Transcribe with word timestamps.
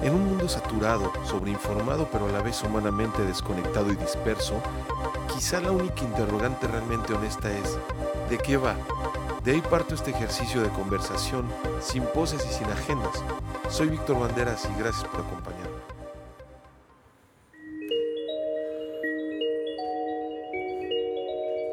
En 0.00 0.14
un 0.14 0.26
mundo 0.26 0.48
saturado, 0.48 1.12
sobreinformado 1.24 2.08
pero 2.12 2.26
a 2.26 2.32
la 2.32 2.40
vez 2.40 2.62
humanamente 2.62 3.22
desconectado 3.22 3.92
y 3.92 3.96
disperso, 3.96 4.62
quizá 5.34 5.60
la 5.60 5.72
única 5.72 6.04
interrogante 6.04 6.68
realmente 6.68 7.14
honesta 7.14 7.50
es, 7.50 7.76
¿de 8.30 8.38
qué 8.38 8.56
va? 8.56 8.76
De 9.42 9.52
ahí 9.52 9.60
parto 9.60 9.96
este 9.96 10.12
ejercicio 10.12 10.62
de 10.62 10.68
conversación, 10.68 11.46
sin 11.80 12.04
poses 12.04 12.46
y 12.48 12.54
sin 12.54 12.66
agendas. 12.66 13.24
Soy 13.70 13.88
Víctor 13.88 14.20
Banderas 14.20 14.68
y 14.72 14.80
gracias 14.80 15.04
por 15.04 15.20
acompañarme. 15.20 15.78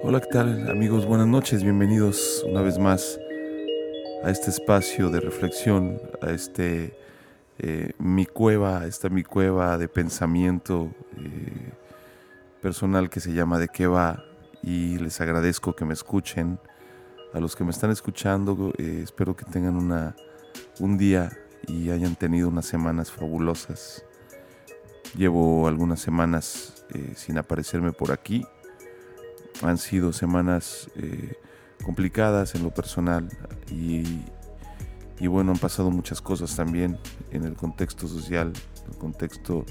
Hola, 0.02 0.20
¿qué 0.20 0.28
tal 0.32 0.70
amigos? 0.72 1.06
Buenas 1.06 1.28
noches, 1.28 1.62
bienvenidos 1.62 2.44
una 2.50 2.62
vez 2.62 2.80
más 2.80 3.20
a 4.24 4.32
este 4.32 4.50
espacio 4.50 5.12
de 5.12 5.20
reflexión, 5.20 6.02
a 6.22 6.32
este 6.32 7.06
eh, 7.58 7.94
mi 8.00 8.26
cueva, 8.26 8.82
a 8.82 8.88
esta 8.88 9.10
mi 9.10 9.24
cueva 9.24 9.78
de 9.78 9.88
pensamiento 9.88 10.94
eh, 11.18 11.72
personal 12.62 13.10
que 13.10 13.22
se 13.22 13.34
llama 13.34 13.60
De 13.60 13.70
qué 13.70 13.88
va 13.88 14.26
y 14.62 14.98
les 14.98 15.22
agradezco 15.22 15.76
que 15.76 15.86
me 15.86 15.94
escuchen. 15.94 16.60
A 17.34 17.40
los 17.40 17.56
que 17.56 17.64
me 17.64 17.72
están 17.72 17.92
escuchando, 17.92 18.74
eh, 18.78 19.02
espero 19.04 19.36
que 19.36 19.46
tengan 19.46 19.76
una, 19.76 20.16
un 20.80 20.98
día 20.98 21.32
y 21.68 21.90
hayan 21.90 22.16
tenido 22.16 22.48
unas 22.50 22.66
semanas 22.66 23.12
fabulosas. 23.12 24.06
Llevo 25.16 25.68
algunas 25.68 26.00
semanas 26.00 26.86
sin 27.16 27.38
aparecerme 27.38 27.92
por 27.94 28.12
aquí. 28.12 28.46
Han 29.62 29.78
sido 29.78 30.14
semanas 30.14 30.90
complicadas 31.84 32.56
en 32.56 32.64
lo 32.64 32.72
personal 32.72 33.30
y, 33.72 34.24
bueno, 35.28 35.52
han 35.52 35.58
pasado 35.58 35.92
muchas 35.92 36.22
cosas 36.22 36.56
también 36.56 36.98
en 37.32 37.46
el 37.46 37.56
contexto 37.56 38.08
social, 38.08 38.52
en 38.84 38.94
el 38.94 38.98
contexto 38.98 39.66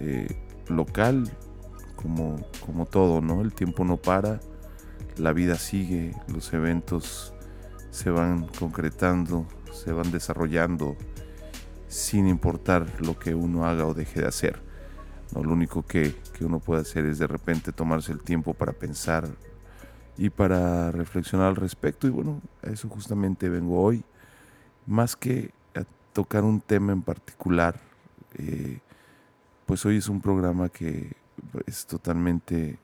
eh, 0.00 0.26
local, 0.68 1.30
como, 1.96 2.36
como 2.64 2.86
todo, 2.86 3.20
¿no? 3.20 3.42
El 3.42 3.52
tiempo 3.52 3.84
no 3.84 3.96
para, 3.96 4.40
la 5.16 5.32
vida 5.32 5.56
sigue, 5.56 6.14
los 6.28 6.52
eventos 6.52 7.34
se 7.90 8.10
van 8.10 8.46
concretando, 8.58 9.46
se 9.72 9.92
van 9.92 10.10
desarrollando 10.10 10.96
sin 11.86 12.26
importar 12.26 12.86
lo 13.00 13.18
que 13.18 13.34
uno 13.34 13.66
haga 13.66 13.86
o 13.86 13.94
deje 13.94 14.20
de 14.20 14.26
hacer. 14.26 14.60
¿no? 15.32 15.44
Lo 15.44 15.52
único 15.52 15.82
que, 15.82 16.14
que 16.36 16.44
uno 16.44 16.58
puede 16.58 16.82
hacer 16.82 17.04
es 17.04 17.18
de 17.18 17.26
repente 17.26 17.70
tomarse 17.70 18.12
el 18.12 18.20
tiempo 18.20 18.54
para 18.54 18.72
pensar, 18.72 19.28
y 20.16 20.30
para 20.30 20.90
reflexionar 20.90 21.48
al 21.48 21.56
respecto. 21.56 22.06
Y 22.06 22.10
bueno, 22.10 22.40
a 22.62 22.70
eso 22.70 22.88
justamente 22.88 23.48
vengo 23.48 23.80
hoy, 23.80 24.04
más 24.86 25.16
que 25.16 25.52
tocar 26.14 26.44
un 26.44 26.60
tema 26.60 26.92
en 26.92 27.02
particular, 27.02 27.78
eh, 28.38 28.78
pues 29.66 29.84
hoy 29.84 29.98
es 29.98 30.08
un 30.08 30.20
programa 30.20 30.68
que 30.70 31.12
es 31.66 31.86
totalmente 31.86 32.78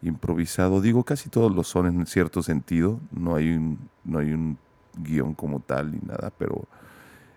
improvisado. 0.00 0.80
Digo, 0.80 1.04
casi 1.04 1.28
todos 1.28 1.54
lo 1.54 1.62
son 1.62 1.86
en 1.86 2.06
cierto 2.06 2.42
sentido, 2.42 2.98
no 3.12 3.36
hay 3.36 3.50
un, 3.50 3.78
no 4.04 4.18
hay 4.18 4.32
un 4.32 4.58
guion 4.96 5.34
como 5.34 5.60
tal 5.60 5.92
ni 5.92 5.98
nada, 5.98 6.32
pero 6.36 6.66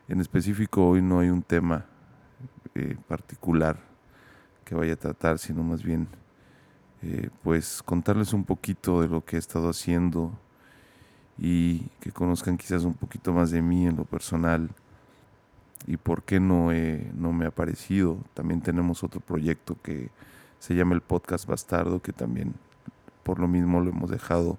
en 0.07 0.21
específico 0.21 0.89
hoy 0.89 1.01
no 1.01 1.19
hay 1.19 1.29
un 1.29 1.41
tema 1.41 1.85
eh, 2.73 2.97
particular 3.07 3.77
que 4.63 4.73
vaya 4.73 4.93
a 4.93 4.97
tratar, 4.97 5.37
sino 5.37 5.63
más 5.63 5.83
bien 5.83 6.07
eh, 7.01 7.29
pues 7.43 7.83
contarles 7.83 8.33
un 8.33 8.45
poquito 8.45 9.01
de 9.01 9.09
lo 9.09 9.23
que 9.23 9.35
he 9.35 9.39
estado 9.39 9.69
haciendo 9.69 10.31
y 11.37 11.79
que 11.99 12.11
conozcan 12.11 12.57
quizás 12.57 12.83
un 12.83 12.93
poquito 12.93 13.33
más 13.33 13.51
de 13.51 13.61
mí 13.61 13.87
en 13.87 13.97
lo 13.97 14.05
personal 14.05 14.69
y 15.87 15.97
por 15.97 16.23
qué 16.23 16.39
no, 16.39 16.69
no 17.13 17.33
me 17.33 17.45
ha 17.45 17.51
parecido. 17.51 18.17
También 18.33 18.61
tenemos 18.61 19.03
otro 19.03 19.19
proyecto 19.19 19.77
que 19.81 20.09
se 20.59 20.75
llama 20.75 20.95
el 20.95 21.01
Podcast 21.01 21.45
Bastardo, 21.45 22.01
que 22.01 22.13
también 22.13 22.55
por 23.23 23.39
lo 23.39 23.47
mismo 23.47 23.81
lo 23.81 23.91
hemos 23.91 24.09
dejado 24.09 24.57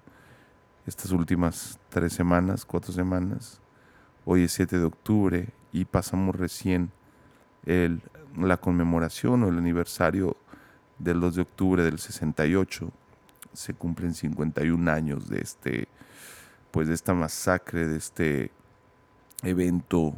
estas 0.85 1.11
últimas 1.11 1.79
tres 1.89 2.13
semanas, 2.13 2.65
cuatro 2.65 2.93
semanas. 2.93 3.59
Hoy 4.25 4.43
es 4.43 4.53
7 4.53 4.77
de 4.77 4.85
octubre 4.85 5.49
y 5.71 5.85
pasamos 5.85 6.35
recién 6.35 6.91
el, 7.65 8.01
la 8.37 8.57
conmemoración 8.57 9.43
o 9.43 9.49
el 9.49 9.57
aniversario 9.57 10.37
del 10.99 11.19
2 11.19 11.35
de 11.35 11.41
octubre 11.41 11.83
del 11.83 11.99
68 11.99 12.91
se 13.53 13.73
cumplen 13.73 14.13
51 14.13 14.91
años 14.91 15.29
de 15.29 15.41
este 15.41 15.87
pues 16.71 16.87
de 16.87 16.93
esta 16.93 17.13
masacre, 17.13 17.87
de 17.87 17.97
este 17.97 18.51
evento 19.43 20.15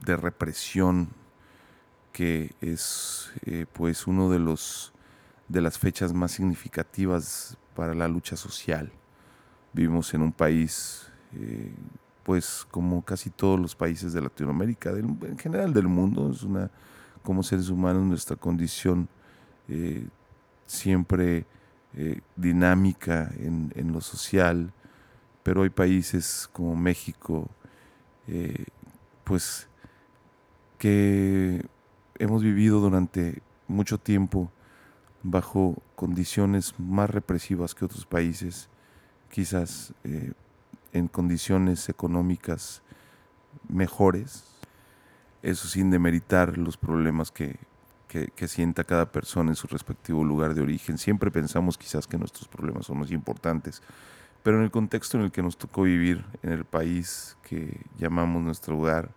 de 0.00 0.16
represión 0.16 1.08
que 2.12 2.54
es 2.60 3.32
eh, 3.46 3.66
pues 3.72 4.06
uno 4.06 4.30
de 4.30 4.38
los 4.38 4.92
de 5.48 5.60
las 5.60 5.78
fechas 5.78 6.12
más 6.12 6.32
significativas 6.32 7.56
para 7.74 7.94
la 7.94 8.08
lucha 8.08 8.36
social. 8.36 8.90
Vivimos 9.72 10.12
en 10.14 10.22
un 10.22 10.32
país 10.32 11.06
eh, 11.34 11.72
pues 12.22 12.66
como 12.70 13.02
casi 13.02 13.30
todos 13.30 13.58
los 13.58 13.74
países 13.74 14.12
de 14.12 14.20
Latinoamérica, 14.20 14.90
en 14.90 15.38
general 15.38 15.72
del 15.72 15.88
mundo, 15.88 16.30
es 16.30 16.42
una 16.42 16.70
como 17.22 17.42
seres 17.42 17.68
humanos 17.68 18.04
nuestra 18.04 18.36
condición 18.36 19.08
eh, 19.68 20.06
siempre 20.66 21.46
eh, 21.94 22.20
dinámica 22.36 23.30
en, 23.38 23.92
lo 23.92 24.00
social, 24.00 24.72
pero 25.42 25.62
hay 25.62 25.70
países 25.70 26.48
como 26.52 26.76
México, 26.76 27.48
eh, 28.28 28.64
pues 29.24 29.68
que 30.78 31.64
hemos 32.18 32.42
vivido 32.42 32.80
durante 32.80 33.42
mucho 33.68 33.98
tiempo 33.98 34.50
bajo 35.22 35.82
condiciones 35.94 36.74
más 36.78 37.10
represivas 37.10 37.74
que 37.74 37.84
otros 37.84 38.06
países, 38.06 38.68
quizás 39.30 39.94
en 40.92 41.08
condiciones 41.08 41.88
económicas 41.88 42.82
mejores, 43.68 44.44
eso 45.42 45.68
sin 45.68 45.90
demeritar 45.90 46.58
los 46.58 46.76
problemas 46.76 47.30
que, 47.30 47.58
que, 48.08 48.48
sienta 48.48 48.84
cada 48.84 49.10
persona 49.10 49.50
en 49.50 49.56
su 49.56 49.66
respectivo 49.66 50.22
lugar 50.22 50.54
de 50.54 50.60
origen. 50.60 50.98
Siempre 50.98 51.30
pensamos 51.30 51.78
quizás 51.78 52.06
que 52.06 52.18
nuestros 52.18 52.46
problemas 52.46 52.86
son 52.86 52.98
más 52.98 53.10
importantes, 53.10 53.82
pero 54.42 54.58
en 54.58 54.64
el 54.64 54.70
contexto 54.70 55.18
en 55.18 55.24
el 55.24 55.32
que 55.32 55.42
nos 55.42 55.56
tocó 55.56 55.82
vivir, 55.82 56.24
en 56.42 56.52
el 56.52 56.64
país 56.64 57.36
que 57.42 57.80
llamamos 57.98 58.42
nuestro 58.42 58.78
hogar, 58.78 59.10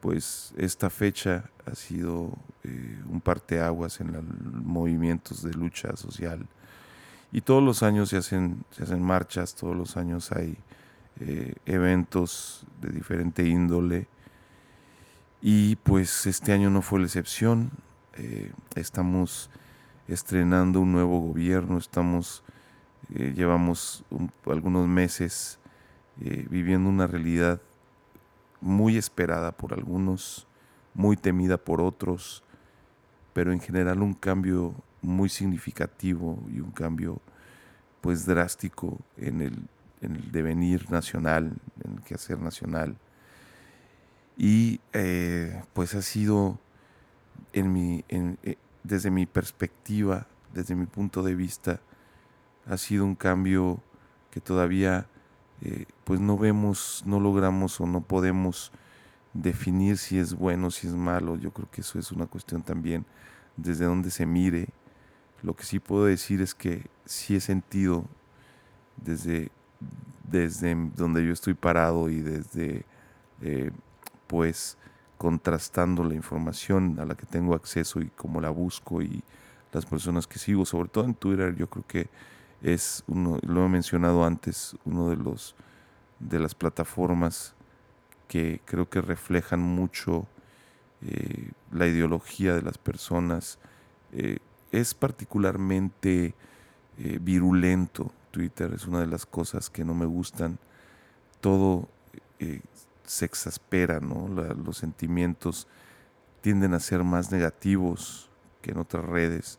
pues 0.00 0.52
esta 0.56 0.90
fecha 0.90 1.50
ha 1.66 1.74
sido 1.74 2.32
eh, 2.62 3.02
un 3.08 3.20
parteaguas 3.20 4.00
en 4.00 4.12
los 4.12 4.24
movimientos 4.24 5.42
de 5.42 5.52
lucha 5.52 5.96
social. 5.96 6.46
Y 7.32 7.42
todos 7.42 7.62
los 7.62 7.82
años 7.82 8.08
se 8.08 8.16
hacen, 8.16 8.64
se 8.70 8.84
hacen 8.84 9.02
marchas, 9.02 9.54
todos 9.54 9.76
los 9.76 9.96
años 9.96 10.32
hay 10.32 10.56
eh, 11.20 11.54
eventos 11.66 12.64
de 12.80 12.90
diferente 12.90 13.46
índole. 13.46 14.06
Y 15.42 15.76
pues 15.76 16.26
este 16.26 16.52
año 16.52 16.70
no 16.70 16.80
fue 16.80 17.00
la 17.00 17.06
excepción. 17.06 17.70
Eh, 18.14 18.52
estamos 18.76 19.50
estrenando 20.08 20.80
un 20.80 20.92
nuevo 20.92 21.20
gobierno, 21.20 21.78
estamos, 21.78 22.42
eh, 23.14 23.32
llevamos 23.34 24.04
algunos 24.46 24.86
meses 24.86 25.58
eh, 26.20 26.46
viviendo 26.50 26.88
una 26.88 27.06
realidad 27.06 27.60
muy 28.60 28.96
esperada 28.96 29.52
por 29.52 29.72
algunos, 29.72 30.46
muy 30.94 31.16
temida 31.16 31.56
por 31.56 31.80
otros, 31.80 32.42
pero 33.32 33.52
en 33.52 33.60
general 33.60 34.02
un 34.02 34.14
cambio 34.14 34.74
muy 35.00 35.28
significativo 35.28 36.42
y 36.52 36.60
un 36.60 36.72
cambio 36.72 37.20
pues 38.00 38.26
drástico 38.26 38.98
en 39.16 39.40
el, 39.40 39.68
en 40.00 40.16
el 40.16 40.32
devenir 40.32 40.90
nacional, 40.90 41.52
en 41.84 41.92
el 41.94 42.02
quehacer 42.02 42.40
nacional. 42.40 42.96
Y 44.36 44.80
pues 45.72 45.94
ha 45.94 46.02
sido 46.02 46.58
en 47.52 47.72
mi, 47.72 48.04
eh, 48.08 48.56
desde 48.82 49.10
mi 49.10 49.26
perspectiva, 49.26 50.26
desde 50.52 50.74
mi 50.74 50.86
punto 50.86 51.22
de 51.22 51.34
vista, 51.34 51.80
ha 52.68 52.76
sido 52.76 53.04
un 53.04 53.14
cambio 53.14 53.80
que 54.30 54.40
todavía 54.40 55.06
eh, 55.62 55.86
pues 56.04 56.20
no 56.20 56.38
vemos, 56.38 57.02
no 57.06 57.18
logramos 57.18 57.80
o 57.80 57.86
no 57.86 58.00
podemos 58.00 58.70
definir 59.32 59.98
si 59.98 60.18
es 60.18 60.34
bueno, 60.34 60.70
si 60.70 60.86
es 60.86 60.94
malo. 60.94 61.36
Yo 61.36 61.50
creo 61.50 61.68
que 61.70 61.80
eso 61.80 61.98
es 61.98 62.12
una 62.12 62.26
cuestión 62.26 62.62
también 62.62 63.04
desde 63.56 63.84
donde 63.84 64.10
se 64.10 64.26
mire. 64.26 64.68
Lo 65.42 65.54
que 65.54 65.64
sí 65.64 65.80
puedo 65.80 66.04
decir 66.04 66.42
es 66.42 66.54
que 66.54 66.86
sí 67.04 67.36
he 67.36 67.40
sentido 67.40 68.04
desde, 68.96 69.50
desde 70.30 70.74
donde 70.96 71.24
yo 71.24 71.32
estoy 71.32 71.54
parado 71.54 72.10
y 72.10 72.20
desde 72.20 72.84
eh, 73.42 73.70
pues 74.26 74.76
contrastando 75.16 76.04
la 76.04 76.14
información 76.14 76.98
a 77.00 77.04
la 77.04 77.16
que 77.16 77.26
tengo 77.26 77.54
acceso 77.54 78.00
y 78.00 78.08
cómo 78.08 78.40
la 78.40 78.50
busco 78.50 79.02
y 79.02 79.22
las 79.72 79.84
personas 79.84 80.26
que 80.26 80.38
sigo, 80.38 80.64
sobre 80.64 80.88
todo 80.88 81.04
en 81.04 81.14
Twitter, 81.14 81.54
yo 81.56 81.68
creo 81.68 81.84
que 81.86 82.08
es 82.62 83.04
uno, 83.06 83.38
lo 83.42 83.64
he 83.64 83.68
mencionado 83.68 84.24
antes, 84.24 84.76
uno 84.84 85.10
de 85.10 85.16
los 85.16 85.54
de 86.18 86.38
las 86.38 86.54
plataformas 86.54 87.54
que 88.26 88.60
creo 88.64 88.88
que 88.88 89.00
reflejan 89.00 89.60
mucho 89.60 90.26
eh, 91.02 91.50
la 91.72 91.86
ideología 91.86 92.54
de 92.54 92.62
las 92.62 92.78
personas. 92.78 93.58
Eh, 94.12 94.38
es 94.72 94.94
particularmente 94.94 96.34
eh, 96.98 97.18
virulento. 97.20 98.12
Twitter 98.30 98.74
es 98.74 98.86
una 98.86 99.00
de 99.00 99.06
las 99.06 99.24
cosas 99.24 99.70
que 99.70 99.84
no 99.84 99.94
me 99.94 100.06
gustan. 100.06 100.58
Todo 101.40 101.88
se 103.04 103.24
exaspera, 103.24 103.98
¿no? 103.98 104.28
los 104.28 104.76
sentimientos 104.76 105.66
tienden 106.40 106.74
a 106.74 106.78
ser 106.78 107.02
más 107.02 107.32
negativos 107.32 108.30
que 108.60 108.72
en 108.72 108.78
otras 108.78 109.04
redes. 109.04 109.58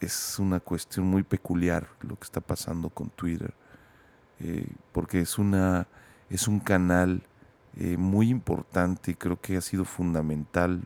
Es 0.00 0.38
una 0.38 0.60
cuestión 0.60 1.06
muy 1.06 1.22
peculiar 1.22 1.88
lo 2.00 2.16
que 2.16 2.24
está 2.24 2.40
pasando 2.40 2.90
con 2.90 3.10
Twitter, 3.10 3.54
porque 4.92 5.20
es, 5.20 5.38
una, 5.38 5.88
es 6.30 6.46
un 6.46 6.60
canal 6.60 7.22
eh, 7.80 7.96
muy 7.96 8.28
importante, 8.28 9.14
creo 9.14 9.40
que 9.40 9.56
ha 9.56 9.60
sido 9.60 9.84
fundamental 9.84 10.82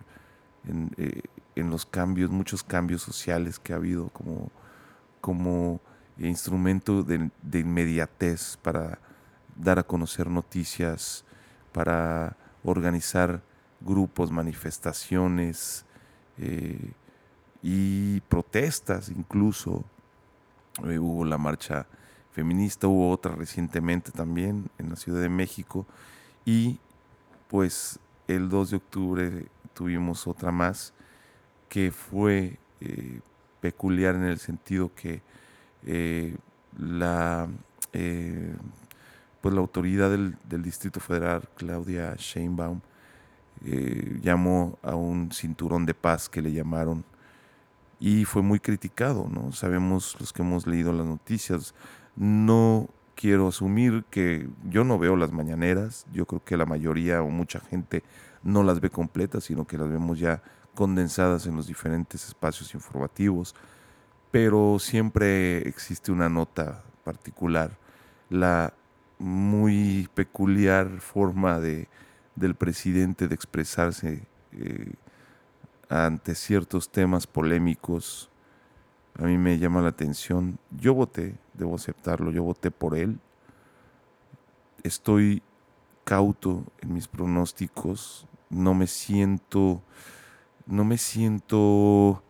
eh, 0.98 1.22
en, 1.54 1.70
los 1.70 1.86
cambios, 1.86 2.30
muchos 2.30 2.62
cambios 2.62 3.00
sociales 3.00 3.58
que 3.58 3.72
ha 3.72 3.76
habido 3.76 4.10
como, 4.10 4.50
como 5.22 5.80
instrumento 6.18 7.02
de, 7.02 7.30
inmediatez 7.54 8.58
para 8.58 8.98
dar 9.56 9.78
a 9.78 9.84
conocer 9.84 10.28
noticias, 10.28 11.24
para 11.72 12.36
organizar 12.62 13.42
grupos, 13.80 14.30
manifestaciones 14.30 15.86
eh, 16.36 16.92
y 17.62 18.20
protestas 18.22 19.08
incluso. 19.08 19.84
hubo 20.78 21.24
la 21.24 21.38
marcha 21.38 21.86
feminista, 22.32 22.88
hubo 22.88 23.10
otra 23.10 23.34
recientemente 23.34 24.10
también 24.10 24.70
en 24.78 24.90
la 24.90 24.96
Ciudad 24.96 25.20
de 25.20 25.28
México 25.28 25.86
y 26.44 26.78
pues 27.48 27.98
el 28.26 28.48
2 28.48 28.70
de 28.70 28.76
octubre 28.76 29.46
tuvimos 29.74 30.26
otra 30.26 30.50
más 30.50 30.92
que 31.68 31.90
fue 31.90 32.58
eh, 32.80 33.20
peculiar 33.60 34.14
en 34.14 34.24
el 34.24 34.38
sentido 34.38 34.94
que 34.94 35.22
eh, 35.86 36.36
la, 36.78 37.48
eh, 37.92 38.54
pues 39.40 39.54
la 39.54 39.60
autoridad 39.60 40.10
del, 40.10 40.62
Distrito 40.62 41.00
Federal, 41.00 41.48
Claudia 41.56 42.14
Sheinbaum, 42.16 42.80
llamó 44.20 44.78
a 44.82 44.96
un 44.96 45.30
cinturón 45.30 45.86
de 45.86 45.94
paz 45.94 46.28
que 46.28 46.42
le 46.42 46.52
llamaron 46.52 47.04
y 48.02 48.24
fue 48.24 48.42
muy 48.42 48.58
criticado, 48.58 49.28
¿no? 49.30 49.52
Sabemos 49.52 50.16
los 50.18 50.32
que 50.32 50.42
hemos 50.42 50.66
leído 50.66 50.92
las 50.92 51.06
noticias, 51.06 51.72
no 52.16 52.88
quiero 53.14 53.46
asumir 53.46 54.02
que 54.10 54.48
yo 54.68 54.82
no 54.82 54.98
veo 54.98 55.14
las 55.14 55.30
mañaneras, 55.30 56.04
yo 56.12 56.26
creo 56.26 56.42
que 56.44 56.56
la 56.56 56.66
mayoría 56.66 57.22
o 57.22 57.30
mucha 57.30 57.60
gente 57.60 58.02
no 58.42 58.64
las 58.64 58.80
ve 58.80 58.90
completas, 58.90 59.44
sino 59.44 59.68
que 59.68 59.78
las 59.78 59.88
vemos 59.88 60.18
ya 60.18 60.42
condensadas 60.74 61.46
en 61.46 61.54
los 61.54 61.68
diferentes 61.68 62.26
espacios 62.26 62.74
informativos, 62.74 63.54
pero 64.32 64.80
siempre 64.80 65.58
existe 65.68 66.10
una 66.10 66.28
nota 66.28 66.82
particular, 67.04 67.78
la 68.30 68.74
muy 69.20 70.08
peculiar 70.12 70.98
forma 70.98 71.60
de, 71.60 71.86
del 72.34 72.56
presidente 72.56 73.28
de 73.28 73.34
expresarse 73.36 74.26
eh, 74.50 74.94
ante 75.92 76.34
ciertos 76.34 76.90
temas 76.90 77.26
polémicos 77.26 78.30
a 79.18 79.24
mí 79.24 79.36
me 79.36 79.58
llama 79.58 79.82
la 79.82 79.90
atención. 79.90 80.58
Yo 80.70 80.94
voté, 80.94 81.36
debo 81.52 81.74
aceptarlo, 81.74 82.30
yo 82.30 82.42
voté 82.42 82.70
por 82.70 82.96
él. 82.96 83.18
Estoy 84.82 85.42
cauto 86.04 86.64
en 86.80 86.94
mis 86.94 87.08
pronósticos, 87.08 88.26
no 88.48 88.72
me 88.72 88.86
siento, 88.86 89.82
no 90.66 90.84
me 90.84 90.96
siento 90.96 92.22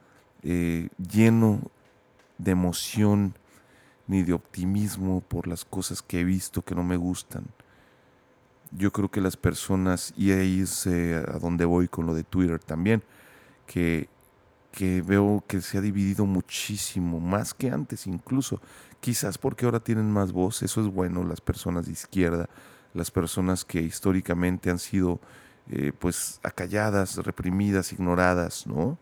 eh, 0.42 0.88
lleno 0.98 1.60
de 2.38 2.50
emoción 2.50 3.34
ni 4.08 4.24
de 4.24 4.32
optimismo 4.32 5.20
por 5.20 5.46
las 5.46 5.64
cosas 5.64 6.02
que 6.02 6.20
he 6.20 6.24
visto 6.24 6.62
que 6.62 6.74
no 6.74 6.82
me 6.82 6.96
gustan. 6.96 7.44
Yo 8.72 8.90
creo 8.90 9.08
que 9.08 9.20
las 9.20 9.36
personas, 9.36 10.12
y 10.16 10.32
ahí 10.32 10.62
es 10.62 10.86
a 10.88 11.38
donde 11.38 11.64
voy 11.64 11.86
con 11.86 12.06
lo 12.06 12.14
de 12.14 12.24
Twitter 12.24 12.58
también, 12.58 13.02
que 13.66 14.08
que 14.72 15.02
veo 15.02 15.44
que 15.46 15.60
se 15.60 15.78
ha 15.78 15.80
dividido 15.82 16.24
muchísimo, 16.24 17.20
más 17.20 17.54
que 17.54 17.70
antes 17.70 18.06
incluso. 18.06 18.60
Quizás 19.00 19.36
porque 19.38 19.66
ahora 19.66 19.80
tienen 19.80 20.10
más 20.10 20.32
voz, 20.32 20.62
eso 20.62 20.80
es 20.80 20.88
bueno, 20.88 21.22
las 21.24 21.40
personas 21.40 21.86
de 21.86 21.92
izquierda, 21.92 22.48
las 22.94 23.10
personas 23.10 23.64
que 23.64 23.82
históricamente 23.82 24.70
han 24.70 24.78
sido 24.78 25.20
eh, 25.68 25.92
pues 25.96 26.40
acalladas, 26.42 27.18
reprimidas, 27.18 27.92
ignoradas, 27.92 28.66
¿no? 28.66 28.98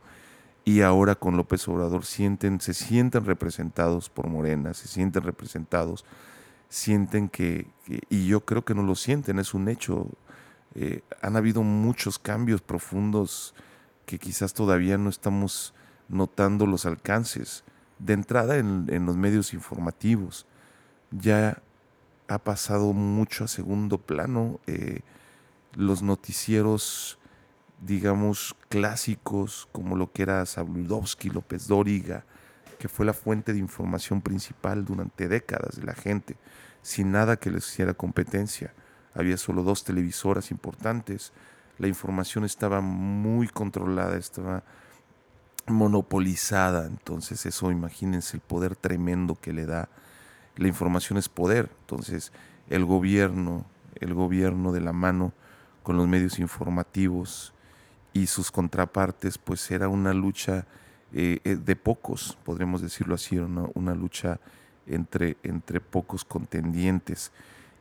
Y 0.65 0.83
ahora 0.83 1.15
con 1.15 1.37
López 1.37 1.67
Obrador 1.69 2.05
sienten, 2.05 2.61
se 2.61 2.75
sienten 2.75 3.25
representados 3.25 4.11
por 4.11 4.29
Morena, 4.29 4.75
se 4.75 4.89
sienten 4.89 5.23
representados, 5.23 6.05
sienten 6.69 7.29
que, 7.29 7.67
y 8.09 8.27
yo 8.27 8.45
creo 8.45 8.65
que 8.65 8.75
no 8.75 8.83
lo 8.83 8.95
sienten, 8.95 9.39
es 9.39 9.55
un 9.55 9.69
hecho. 9.69 10.09
Eh, 10.75 11.03
han 11.23 11.37
habido 11.37 11.63
muchos 11.63 12.19
cambios 12.19 12.61
profundos 12.61 13.55
que 14.11 14.19
quizás 14.19 14.55
todavía 14.55 14.99
no 14.99 15.09
estamos 15.09 15.73
notando 16.09 16.67
los 16.67 16.85
alcances. 16.85 17.63
De 18.01 18.13
entrada 18.13 18.57
en, 18.57 19.07
los 19.07 19.17
medios 19.17 19.55
informativos 19.55 20.47
ya 21.13 21.63
ha 22.27 22.39
pasado 22.41 22.93
mucho 22.93 23.45
a 23.45 23.49
segundo 23.49 23.99
plano. 23.99 24.59
Eh, 24.67 25.03
los 25.77 26.03
noticieros, 26.03 27.21
digamos, 27.87 28.57
clásicos, 28.69 29.69
como 29.71 29.95
lo 29.95 30.11
que 30.11 30.23
era 30.23 30.45
Sabludowski, 30.45 31.31
López 31.31 31.69
Dóriga, 31.69 32.25
que 32.81 32.89
fue 32.89 33.07
la 33.07 33.13
fuente 33.13 33.53
de 33.53 33.61
información 33.61 34.23
principal 34.23 34.85
durante 34.85 35.29
décadas 35.29 35.77
de 35.77 35.85
la 35.85 35.95
gente, 35.95 36.37
sin 36.83 37.13
nada 37.13 37.37
que 37.37 37.53
les 37.53 37.65
hiciera 37.69 37.95
competencia. 37.95 38.75
Había 39.15 39.37
solo 39.37 39.63
dos 39.63 39.85
televisoras 39.85 40.51
importantes, 40.51 41.33
la 41.81 41.89
información 41.89 42.45
estaba 42.45 42.83
muy 42.83 43.49
controlada, 43.49 44.19
estaba 44.19 44.63
monopolizada, 45.67 46.87
entonces 46.87 47.47
eso 47.47 47.71
imagínense 47.71 48.37
el 48.37 48.43
poder 48.43 48.77
tremendo 48.77 49.35
que 49.35 49.55
le 49.55 49.65
da. 49.65 49.89
La 50.57 50.69
información 50.69 51.19
es 51.19 51.31
poder, 51.31 51.71
entonces 51.81 52.33
el 52.69 52.85
gobierno, 52.85 53.65
el 53.95 54.13
gobierno 54.13 54.73
de 54.73 54.83
la 54.83 54.93
mano 54.93 55.33
con 55.83 55.97
los 55.97 56.07
medios 56.07 56.39
informativos 56.39 57.55
y 58.13 58.27
sus 58.27 58.51
contrapartes, 58.51 59.39
pues 59.39 59.71
era 59.71 59.89
una 59.89 60.13
lucha 60.13 60.67
eh, 61.15 61.41
eh, 61.45 61.57
de 61.57 61.77
pocos, 61.77 62.37
podríamos 62.45 62.83
decirlo 62.83 63.15
así, 63.15 63.39
una, 63.39 63.65
una 63.73 63.95
lucha 63.95 64.39
entre, 64.87 65.39
entre 65.43 65.81
pocos 65.81 66.27
contendientes. 66.27 67.33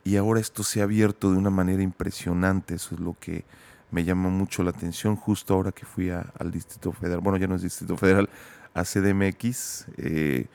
Y 0.05 0.15
ahora 0.15 0.39
esto 0.39 0.63
se 0.63 0.79
ha 0.79 0.85
abierto 0.85 1.31
de 1.31 1.37
una 1.37 1.49
manera 1.49 1.83
impresionante, 1.83 2.75
eso 2.75 2.95
es 2.95 3.01
lo 3.01 3.17
que 3.19 3.43
me 3.91 4.03
llama 4.03 4.29
mucho 4.29 4.63
la 4.63 4.69
atención 4.69 5.15
justo 5.15 5.53
ahora 5.53 5.71
que 5.71 5.85
fui 5.85 6.09
al 6.09 6.51
Distrito 6.51 6.91
Federal, 6.91 7.19
bueno, 7.21 7.37
ya 7.37 7.47
no 7.47 7.55
es 7.55 7.61
Distrito 7.61 7.97
Federal, 7.97 8.29
a 8.73 8.83
CDMX, 8.83 9.87
eh, 9.97 10.47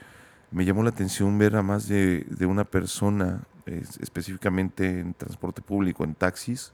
me 0.51 0.65
llamó 0.65 0.83
la 0.83 0.91
atención 0.91 1.37
ver 1.37 1.57
a 1.57 1.63
más 1.63 1.89
de, 1.89 2.25
una 2.47 2.65
persona, 2.65 3.43
específicamente 3.67 5.01
en 5.01 5.15
transporte 5.15 5.63
público, 5.63 6.05
en 6.05 6.15
taxis 6.15 6.73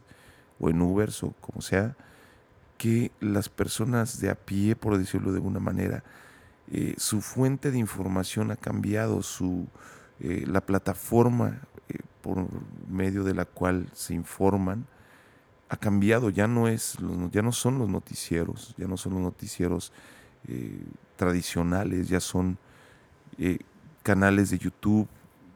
o 0.59 0.69
en 0.69 0.83
Ubers 0.83 1.23
o 1.23 1.33
como 1.41 1.63
sea, 1.63 1.97
que 2.77 3.11
las 3.21 3.49
personas 3.49 4.21
de 4.21 4.29
a 4.29 4.35
pie, 4.35 4.77
por 4.77 4.99
decirlo 4.99 5.33
de 5.33 5.39
alguna 5.39 5.61
manera, 5.61 6.05
eh, 6.71 6.95
su 6.99 7.23
fuente 7.23 7.71
de 7.71 7.79
información 7.79 8.51
ha 8.51 8.57
cambiado, 8.57 9.23
su, 9.23 9.67
eh, 10.21 10.45
la 10.47 10.61
plataforma 10.61 11.61
por 12.21 12.47
medio 12.89 13.25
de 13.25 13.35
la 13.35 13.47
cual 13.47 13.89
se 13.95 14.15
informan, 14.15 14.87
ha 15.71 15.77
cambiado, 15.77 16.31
ya 16.31 16.49
no, 16.49 16.67
es, 16.67 16.99
ya 17.31 17.43
no 17.43 17.53
son 17.53 17.79
los 17.79 17.89
noticieros, 17.89 18.75
ya 18.77 18.89
no 18.89 18.97
son 18.97 19.15
los 19.15 19.23
noticieros 19.23 19.93
eh, 20.49 20.85
tradicionales, 21.15 22.09
ya 22.09 22.19
son 22.19 22.59
eh, 23.39 23.61
canales 24.03 24.51
de 24.51 24.59
YouTube, 24.59 25.07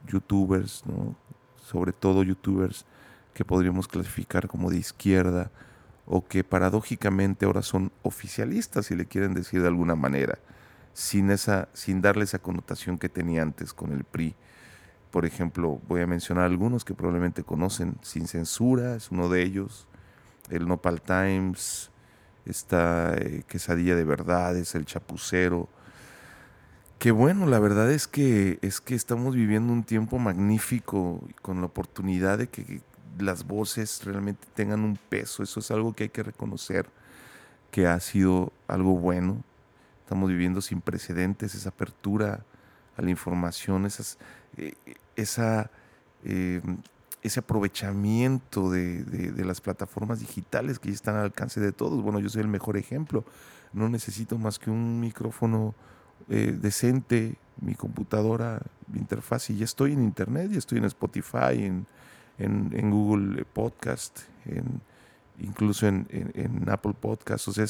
youtubers, 0.07 0.85
¿no? 0.87 1.17
sobre 1.57 1.93
todo 1.93 2.23
youtubers 2.23 2.87
que 3.35 3.45
podríamos 3.45 3.89
clasificar 3.89 4.47
como 4.47 4.71
de 4.71 4.77
izquierda 4.79 5.51
o 6.07 6.25
que 6.25 6.45
paradójicamente 6.45 7.45
ahora 7.45 7.63
son 7.63 7.91
oficialistas, 8.05 8.87
si 8.87 8.95
le 8.95 9.07
quieren 9.07 9.35
decir 9.35 9.63
de 9.63 9.69
alguna 9.69 9.97
manera, 9.97 10.39
sin, 10.93 11.33
esa, 11.33 11.69
sin 11.73 12.01
darle 12.01 12.23
esa 12.23 12.39
connotación 12.39 12.99
que 12.99 13.09
tenía 13.09 13.43
antes 13.43 13.75
con 13.75 13.91
el 13.91 14.05
PRI. 14.05 14.37
Por 15.11 15.25
ejemplo, 15.25 15.81
voy 15.89 16.03
a 16.03 16.07
mencionar 16.07 16.45
algunos 16.45 16.85
que 16.85 16.95
probablemente 16.95 17.43
conocen, 17.43 17.97
Sin 18.03 18.29
Censura 18.29 18.95
es 18.95 19.11
uno 19.11 19.29
de 19.29 19.43
ellos, 19.43 19.89
el 20.51 20.67
Nopal 20.69 21.01
Times, 21.01 21.91
esta 22.47 23.15
eh, 23.17 23.43
quesadilla 23.49 23.97
de 23.97 24.05
verdades, 24.05 24.75
el 24.75 24.85
chapucero. 24.85 25.69
Que 26.99 27.11
bueno, 27.11 27.47
la 27.47 27.59
verdad 27.59 27.91
es 27.91 28.07
que, 28.07 28.59
es 28.63 28.81
que 28.81 28.95
estamos 28.95 29.35
viviendo 29.35 29.73
un 29.73 29.85
tiempo 29.85 30.19
magnífico 30.19 31.21
con 31.43 31.61
la 31.61 31.67
oportunidad 31.67 32.39
de 32.39 32.49
que 32.49 32.83
las 33.19 33.47
voces 33.47 34.05
realmente 34.05 34.47
tengan 34.55 34.81
un 34.85 34.97
peso. 34.97 35.43
Eso 35.43 35.61
es 35.61 35.71
algo 35.71 35.93
que 35.95 36.05
hay 36.05 36.11
que 36.11 36.23
reconocer. 36.23 36.89
que 37.71 37.89
ha 37.89 37.99
sido 37.99 38.53
algo 38.69 38.97
bueno. 38.97 39.43
Estamos 40.05 40.29
viviendo 40.31 40.61
sin 40.61 40.81
precedentes, 40.81 41.55
esa 41.57 41.71
apertura 41.71 42.45
a 42.97 43.03
la 43.03 43.11
información, 43.11 43.85
esas, 43.87 44.19
eh, 44.57 44.75
esa, 45.17 45.71
eh, 46.25 46.61
ese 47.25 47.41
aprovechamiento 47.41 48.71
de, 48.71 49.03
de, 49.03 49.45
las 49.47 49.63
plataformas 49.63 50.21
digitales 50.21 50.79
que 50.79 50.91
ya 50.91 50.95
están 50.95 51.17
al 51.17 51.25
alcance 51.25 51.59
de 51.59 51.73
todos. 51.73 52.03
Bueno, 52.03 52.21
yo 52.21 52.29
soy 52.29 52.43
el 52.43 52.49
mejor 52.49 52.77
ejemplo. 52.77 53.25
No 53.73 53.89
necesito 53.89 54.37
más 54.37 54.59
que 54.59 54.71
un 54.71 55.01
micrófono 55.01 55.75
eh, 56.29 56.57
decente, 56.61 57.37
mi 57.63 57.75
computadora, 57.75 58.61
mi 58.89 58.99
interfaz, 58.99 59.49
y 59.49 59.57
ya 59.57 59.65
estoy 59.65 59.95
en 59.95 60.03
Internet, 60.03 60.51
ya 60.53 60.59
estoy 60.59 60.79
en 60.79 60.85
Spotify, 60.85 61.65
en, 61.65 61.87
en, 62.39 62.91
Google 62.91 63.47
Podcast, 63.47 64.21
en, 64.45 64.83
incluso 65.39 65.87
en, 65.87 66.07
en, 66.11 66.69
Apple 66.69 66.95
Podcast. 67.01 67.49
O 67.49 67.53
sea, 67.53 67.67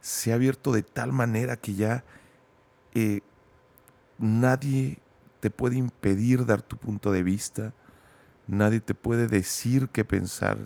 se 0.00 0.32
ha 0.32 0.34
abierto 0.34 0.72
de 0.72 0.82
tal 0.82 1.12
manera 1.12 1.58
que 1.58 1.74
ya 1.74 2.04
eh, 2.94 3.20
nadie 4.16 4.98
te 5.40 5.50
puede 5.50 5.76
impedir 5.76 6.46
dar 6.46 6.62
tu 6.62 6.78
punto 6.78 7.12
de 7.12 7.22
vista, 7.22 7.74
nadie 8.48 8.80
te 8.80 8.94
puede 8.94 9.28
decir 9.28 9.88
qué 9.90 10.04
pensar. 10.04 10.58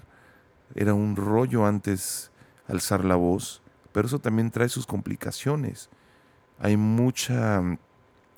Era 0.74 0.94
un 0.94 1.16
rollo 1.16 1.66
antes 1.66 2.30
alzar 2.66 3.04
la 3.04 3.16
voz, 3.16 3.60
pero 3.92 4.06
eso 4.06 4.18
también 4.18 4.50
trae 4.50 4.68
sus 4.68 4.86
complicaciones. 4.86 5.90
Hay 6.58 6.76
mucha, 6.76 7.60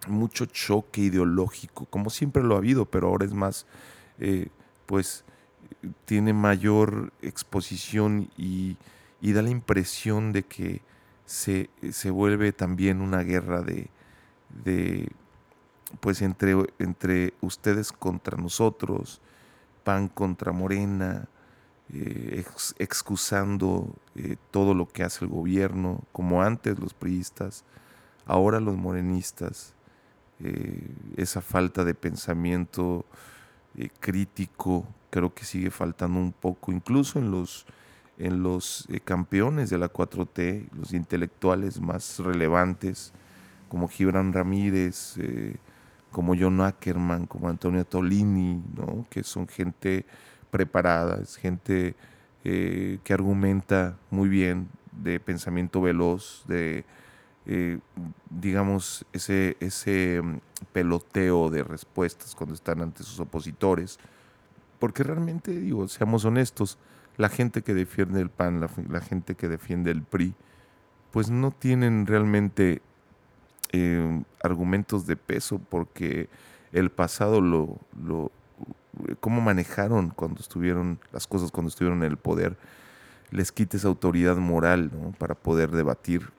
mucho 0.08 0.46
choque 0.46 1.02
ideológico, 1.02 1.86
como 1.86 2.10
siempre 2.10 2.42
lo 2.42 2.54
ha 2.54 2.58
habido, 2.58 2.86
pero 2.86 3.08
ahora 3.08 3.26
es 3.26 3.34
más, 3.34 3.66
eh, 4.18 4.48
pues, 4.86 5.24
tiene 6.06 6.32
mayor 6.32 7.12
exposición 7.22 8.30
y, 8.36 8.76
da 9.20 9.42
la 9.42 9.50
impresión 9.50 10.32
de 10.32 10.42
que 10.42 10.82
se, 11.24 11.70
se 11.92 12.10
vuelve 12.10 12.52
también 12.52 13.00
una 13.00 13.22
guerra 13.22 13.62
de, 13.62 13.88
de 14.64 15.08
pues 16.00 16.22
entre, 16.22 16.54
entre 16.78 17.34
ustedes 17.40 17.92
contra 17.92 18.36
nosotros, 18.36 19.20
PAN 19.85 20.09
contra 20.09 20.53
Morena, 20.53 21.29
eh, 21.93 22.45
excusando 22.79 23.95
eh, 24.17 24.37
todo 24.50 24.75
lo 24.75 24.88
que 24.88 25.05
hace 25.05 25.25
el 25.25 25.31
gobierno, 25.31 26.00
como 26.12 26.43
antes 26.43 26.79
los 26.79 26.95
priistas, 26.95 27.64
ahora 28.26 28.59
los 28.59 28.76
morenistas, 28.76 29.75
eh, 30.41 30.88
esa 31.17 31.41
falta 31.41 31.85
de 31.85 31.95
pensamiento 31.95 33.05
crítico 34.00 34.87
creo 35.11 35.35
que 35.35 35.45
sigue 35.45 35.71
faltando 35.71 36.19
un 36.21 36.33
poco, 36.33 36.73
incluso 36.73 37.19
en 37.19 37.31
los, 37.31 37.67
en 38.19 38.43
los 38.43 38.88
campeones 39.05 39.69
de 39.69 39.79
la 39.79 39.93
4T, 39.93 40.69
los 40.73 40.93
intelectuales 40.93 41.81
más 41.81 42.19
relevantes, 42.19 43.12
como 43.69 43.88
Gibran 43.88 44.33
Ramírez, 44.33 45.19
como 46.14 46.37
John 46.38 46.61
Ackerman, 46.61 47.26
como 47.26 47.49
Antonio 47.49 47.85
Tolini, 47.85 48.62
¿no? 48.76 49.04
que 49.11 49.25
son 49.25 49.49
gente 49.49 50.06
preparada, 50.49 51.21
es 51.21 51.35
gente 51.35 51.97
eh, 52.44 53.00
que 53.02 53.12
argumenta 53.12 53.99
muy 54.11 54.28
bien, 54.28 54.68
de 54.92 55.18
pensamiento 55.18 55.80
veloz, 55.80 56.44
de, 56.47 56.85
eh, 57.47 57.80
digamos, 58.30 59.04
ese, 59.12 59.56
ese 59.59 60.23
mm, 60.23 60.38
peloteo 60.73 61.50
de 61.50 61.64
respuestas 61.64 62.37
cuando 62.37 62.54
están 62.54 62.80
ante 62.80 63.02
sus 63.02 63.18
opositores. 63.18 63.99
Porque 64.78 65.02
realmente, 65.02 65.50
digo, 65.50 65.88
seamos 65.88 66.25
honestos, 66.25 66.78
la 67.16 67.28
gente 67.28 67.62
que 67.62 67.75
defiende 67.75 68.21
el 68.21 68.30
PAN, 68.30 68.61
la, 68.61 68.71
la 68.88 69.00
gente 69.00 69.35
que 69.35 69.49
defiende 69.49 69.90
el 69.90 70.04
PRI, 70.04 70.33
pues 71.11 71.28
no 71.28 71.50
tienen 71.50 72.06
realmente 72.06 72.83
eh, 73.73 74.23
argumentos 74.42 75.06
de 75.06 75.16
peso 75.16 75.61
porque 75.68 76.28
el 76.73 76.90
pasado 76.90 77.40
lo, 77.40 77.78
lo 78.02 78.30
cómo 79.21 79.40
manejaron 79.40 80.11
cuando 80.11 80.40
estuvieron 80.40 80.99
las 81.12 81.26
cosas 81.26 81.50
cuando 81.50 81.68
estuvieron 81.68 82.02
en 82.02 82.11
el 82.11 82.16
poder 82.16 82.56
les 83.30 83.52
quita 83.52 83.76
esa 83.76 83.88
autoridad 83.88 84.37
moral 84.37 84.90
para 85.18 85.35
poder 85.35 85.71
debatir. 85.71 86.30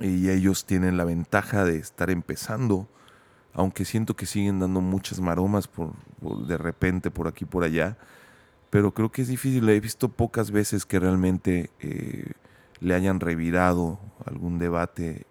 Y 0.00 0.30
ellos 0.30 0.64
tienen 0.66 0.96
la 0.96 1.04
ventaja 1.04 1.64
de 1.64 1.76
estar 1.76 2.10
empezando 2.10 2.88
aunque 3.54 3.84
siento 3.84 4.16
que 4.16 4.26
siguen 4.26 4.60
dando 4.60 4.80
muchas 4.80 5.20
maromas 5.20 5.68
por, 5.68 5.92
de 6.46 6.56
repente 6.56 7.10
por 7.10 7.28
aquí 7.28 7.44
por 7.44 7.64
allá. 7.64 7.96
Pero 8.70 8.92
creo 8.94 9.12
que 9.12 9.22
es 9.22 9.28
difícil. 9.28 9.68
He 9.68 9.80
visto 9.80 10.08
pocas 10.08 10.50
veces 10.50 10.86
que 10.86 10.98
realmente 10.98 11.70
eh, 11.80 12.32
le 12.80 12.94
hayan 12.94 13.20
revirado 13.20 13.98
algún 14.24 14.58
debate 14.58 15.26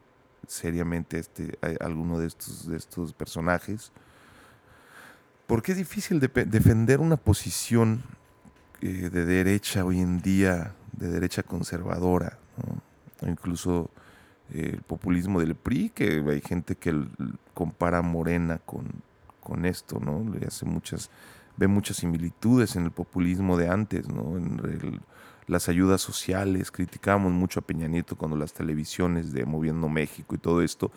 seriamente 0.51 1.17
este, 1.17 1.58
alguno 1.79 2.20
de 2.20 2.27
estos, 2.27 2.67
de 2.67 2.77
estos 2.77 3.13
personajes. 3.13 3.91
Porque 5.48 5.72
es 5.72 5.77
difícil 5.77 6.20
defender 6.20 7.00
una 7.00 7.17
posición 7.17 8.03
eh, 8.81 9.10
de 9.10 9.25
derecha 9.25 9.86
hoy 9.86 10.00
en 10.00 10.22
día, 10.22 10.74
de 10.91 11.08
derecha 11.08 11.43
conservadora, 11.43 12.38
incluso 13.22 13.89
eh, 14.53 14.72
el 14.74 14.81
populismo 14.81 15.39
del 15.39 15.55
PRI, 15.55 15.89
que 15.89 16.24
hay 16.27 16.41
gente 16.41 16.75
que 16.75 17.05
compara 17.53 18.01
Morena 18.01 18.60
con, 18.60 18.88
con 19.39 19.65
esto, 19.65 20.00
¿no? 20.00 20.25
Le 20.34 20.48
hace 20.48 20.65
muchas, 20.65 21.10
ve 21.58 21.67
muchas 21.67 21.98
similitudes 21.98 22.75
en 22.75 22.86
el 22.86 22.91
populismo 22.91 23.58
de 23.58 23.70
antes, 23.70 24.08
¿no? 24.10 24.38
En 24.38 24.60
el, 24.63 25.01
las 25.51 25.67
ayudas 25.67 26.00
sociales, 26.00 26.72
criticábamos 26.72 27.34
mucho 27.34 27.60
a 27.60 27.63
Peña 27.63 27.86
Nieto 27.86 28.15
cuando 28.15 28.38
las 28.38 28.53
televisiones 28.53 29.34
de 29.34 29.46
Moviendo 29.46 29.89
México 29.89 30.34
y 30.34 30.38
todo 30.38 30.62
esto, 30.62 30.93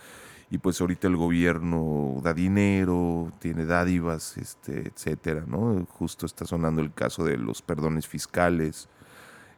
y 0.48 0.58
pues 0.58 0.80
ahorita 0.80 1.08
el 1.08 1.16
gobierno 1.16 2.20
da 2.22 2.32
dinero, 2.32 3.32
tiene 3.40 3.66
dádivas, 3.66 4.36
este, 4.36 4.86
etcétera, 4.86 5.42
¿no? 5.44 5.84
Justo 5.86 6.24
está 6.24 6.46
sonando 6.46 6.82
el 6.82 6.94
caso 6.94 7.24
de 7.24 7.36
los 7.36 7.62
perdones 7.62 8.06
fiscales, 8.06 8.88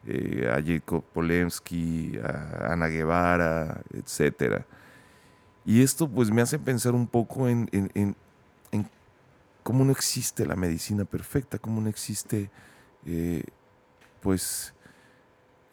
eh, 0.06 0.50
a 0.50 0.64
Jacob 0.64 1.04
Polensky, 1.12 2.18
a 2.18 2.72
Ana 2.72 2.86
Guevara, 2.86 3.82
etcétera. 3.92 4.64
Y 5.66 5.82
esto 5.82 6.08
pues 6.08 6.30
me 6.30 6.40
hace 6.40 6.58
pensar 6.58 6.94
un 6.94 7.06
poco 7.06 7.48
en, 7.48 7.68
en, 7.72 8.16
en, 8.72 8.88
cómo 9.62 9.84
no 9.84 9.92
existe 9.92 10.46
la 10.46 10.56
medicina 10.56 11.04
perfecta, 11.04 11.58
cómo 11.58 11.82
no 11.82 11.90
existe 11.90 12.50
eh, 13.04 13.42
pues 14.22 14.72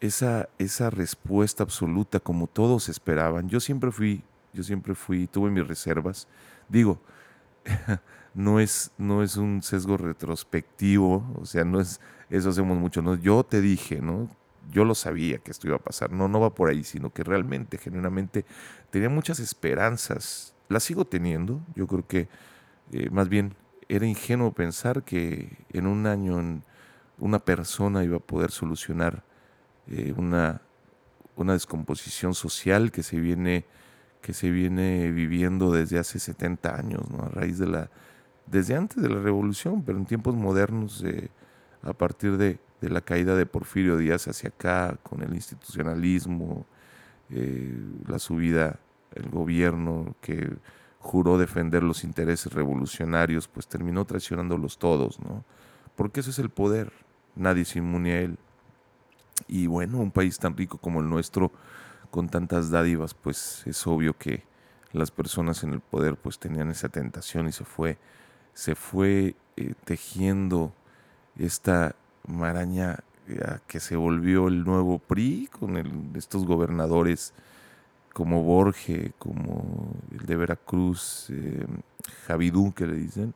esa, 0.03 0.49
esa 0.59 0.89
respuesta 0.89 1.63
absoluta 1.63 2.19
como 2.19 2.47
todos 2.47 2.89
esperaban. 2.89 3.47
Yo 3.47 3.61
siempre 3.61 3.89
fui, 3.89 4.21
yo 4.51 4.61
siempre 4.61 4.95
fui, 4.95 5.27
tuve 5.27 5.49
mis 5.49 5.65
reservas. 5.65 6.27
Digo, 6.67 7.01
no 8.33 8.59
es, 8.59 8.91
no 8.97 9.23
es 9.23 9.37
un 9.37 9.63
sesgo 9.63 9.95
retrospectivo, 9.95 11.33
o 11.39 11.45
sea, 11.45 11.63
no 11.63 11.79
es, 11.79 12.01
eso 12.29 12.49
hacemos 12.49 12.77
mucho, 12.77 13.01
¿no? 13.01 13.15
Yo 13.15 13.45
te 13.45 13.61
dije, 13.61 14.01
¿no? 14.01 14.29
Yo 14.69 14.83
lo 14.83 14.93
sabía 14.93 15.37
que 15.37 15.51
esto 15.51 15.67
iba 15.67 15.77
a 15.77 15.83
pasar, 15.83 16.11
no, 16.11 16.27
no 16.27 16.41
va 16.41 16.53
por 16.53 16.69
ahí, 16.69 16.83
sino 16.83 17.13
que 17.13 17.23
realmente, 17.23 17.77
genuinamente, 17.77 18.45
tenía 18.89 19.07
muchas 19.09 19.39
esperanzas, 19.39 20.53
las 20.67 20.83
sigo 20.83 21.05
teniendo, 21.05 21.61
yo 21.75 21.87
creo 21.87 22.05
que 22.05 22.27
eh, 22.91 23.09
más 23.09 23.29
bien 23.29 23.55
era 23.87 24.05
ingenuo 24.05 24.51
pensar 24.51 25.03
que 25.03 25.65
en 25.69 25.87
un 25.87 26.07
año 26.07 26.61
una 27.19 27.39
persona 27.39 28.03
iba 28.03 28.17
a 28.17 28.21
poder 28.21 28.51
solucionar 28.51 29.23
eh, 29.87 30.13
una, 30.17 30.61
una 31.35 31.53
descomposición 31.53 32.33
social 32.33 32.91
que 32.91 33.03
se 33.03 33.19
viene 33.19 33.65
que 34.21 34.33
se 34.33 34.49
viene 34.49 35.11
viviendo 35.11 35.69
desde 35.69 35.99
hace 35.99 36.17
70 36.17 36.77
años, 36.77 37.09
¿no? 37.11 37.25
a 37.25 37.27
raíz 37.27 37.59
de 37.59 37.67
la, 37.67 37.89
desde 38.45 38.73
antes 38.73 39.03
de 39.03 39.09
la 39.09 39.19
revolución, 39.19 39.83
pero 39.83 39.97
en 39.97 40.05
tiempos 40.05 40.33
modernos, 40.33 41.03
eh, 41.03 41.29
a 41.81 41.91
partir 41.91 42.37
de, 42.37 42.57
de, 42.79 42.89
la 42.89 43.01
caída 43.01 43.35
de 43.35 43.45
Porfirio 43.45 43.97
Díaz 43.97 44.29
hacia 44.29 44.47
acá, 44.47 44.97
con 45.03 45.23
el 45.23 45.33
institucionalismo, 45.33 46.65
eh, 47.29 47.77
la 48.07 48.19
subida, 48.19 48.79
el 49.13 49.29
gobierno 49.29 50.15
que 50.21 50.49
juró 50.99 51.37
defender 51.37 51.83
los 51.83 52.03
intereses 52.03 52.53
revolucionarios, 52.53 53.47
pues 53.47 53.67
terminó 53.67 54.05
traicionándolos 54.05 54.77
todos, 54.77 55.19
¿no? 55.19 55.43
Porque 55.95 56.21
eso 56.21 56.29
es 56.29 56.39
el 56.39 56.49
poder, 56.49 56.91
nadie 57.35 57.65
se 57.65 57.79
inmune 57.79 58.13
a 58.13 58.21
él. 58.21 58.37
Y 59.47 59.67
bueno, 59.67 59.99
un 59.99 60.11
país 60.11 60.37
tan 60.39 60.55
rico 60.55 60.77
como 60.77 61.01
el 61.01 61.09
nuestro, 61.09 61.51
con 62.11 62.29
tantas 62.29 62.69
dádivas, 62.69 63.13
pues 63.13 63.63
es 63.65 63.85
obvio 63.87 64.17
que 64.17 64.43
las 64.91 65.11
personas 65.11 65.63
en 65.63 65.73
el 65.73 65.79
poder 65.79 66.15
pues 66.15 66.37
tenían 66.39 66.69
esa 66.69 66.89
tentación 66.89 67.47
y 67.47 67.51
se 67.51 67.65
fue, 67.65 67.97
se 68.53 68.75
fue 68.75 69.35
eh, 69.57 69.73
tejiendo 69.83 70.71
esta 71.35 71.95
maraña 72.27 72.99
eh, 73.27 73.57
que 73.67 73.79
se 73.79 73.95
volvió 73.95 74.47
el 74.47 74.63
nuevo 74.63 74.99
PRI 74.99 75.47
con 75.47 76.13
estos 76.15 76.45
gobernadores 76.45 77.33
como 78.13 78.43
Borge, 78.43 79.13
como 79.17 79.95
el 80.11 80.25
de 80.25 80.35
Veracruz, 80.35 81.27
eh, 81.31 81.65
Javidú 82.27 82.73
que 82.73 82.85
le 82.85 82.95
dicen. 82.95 83.33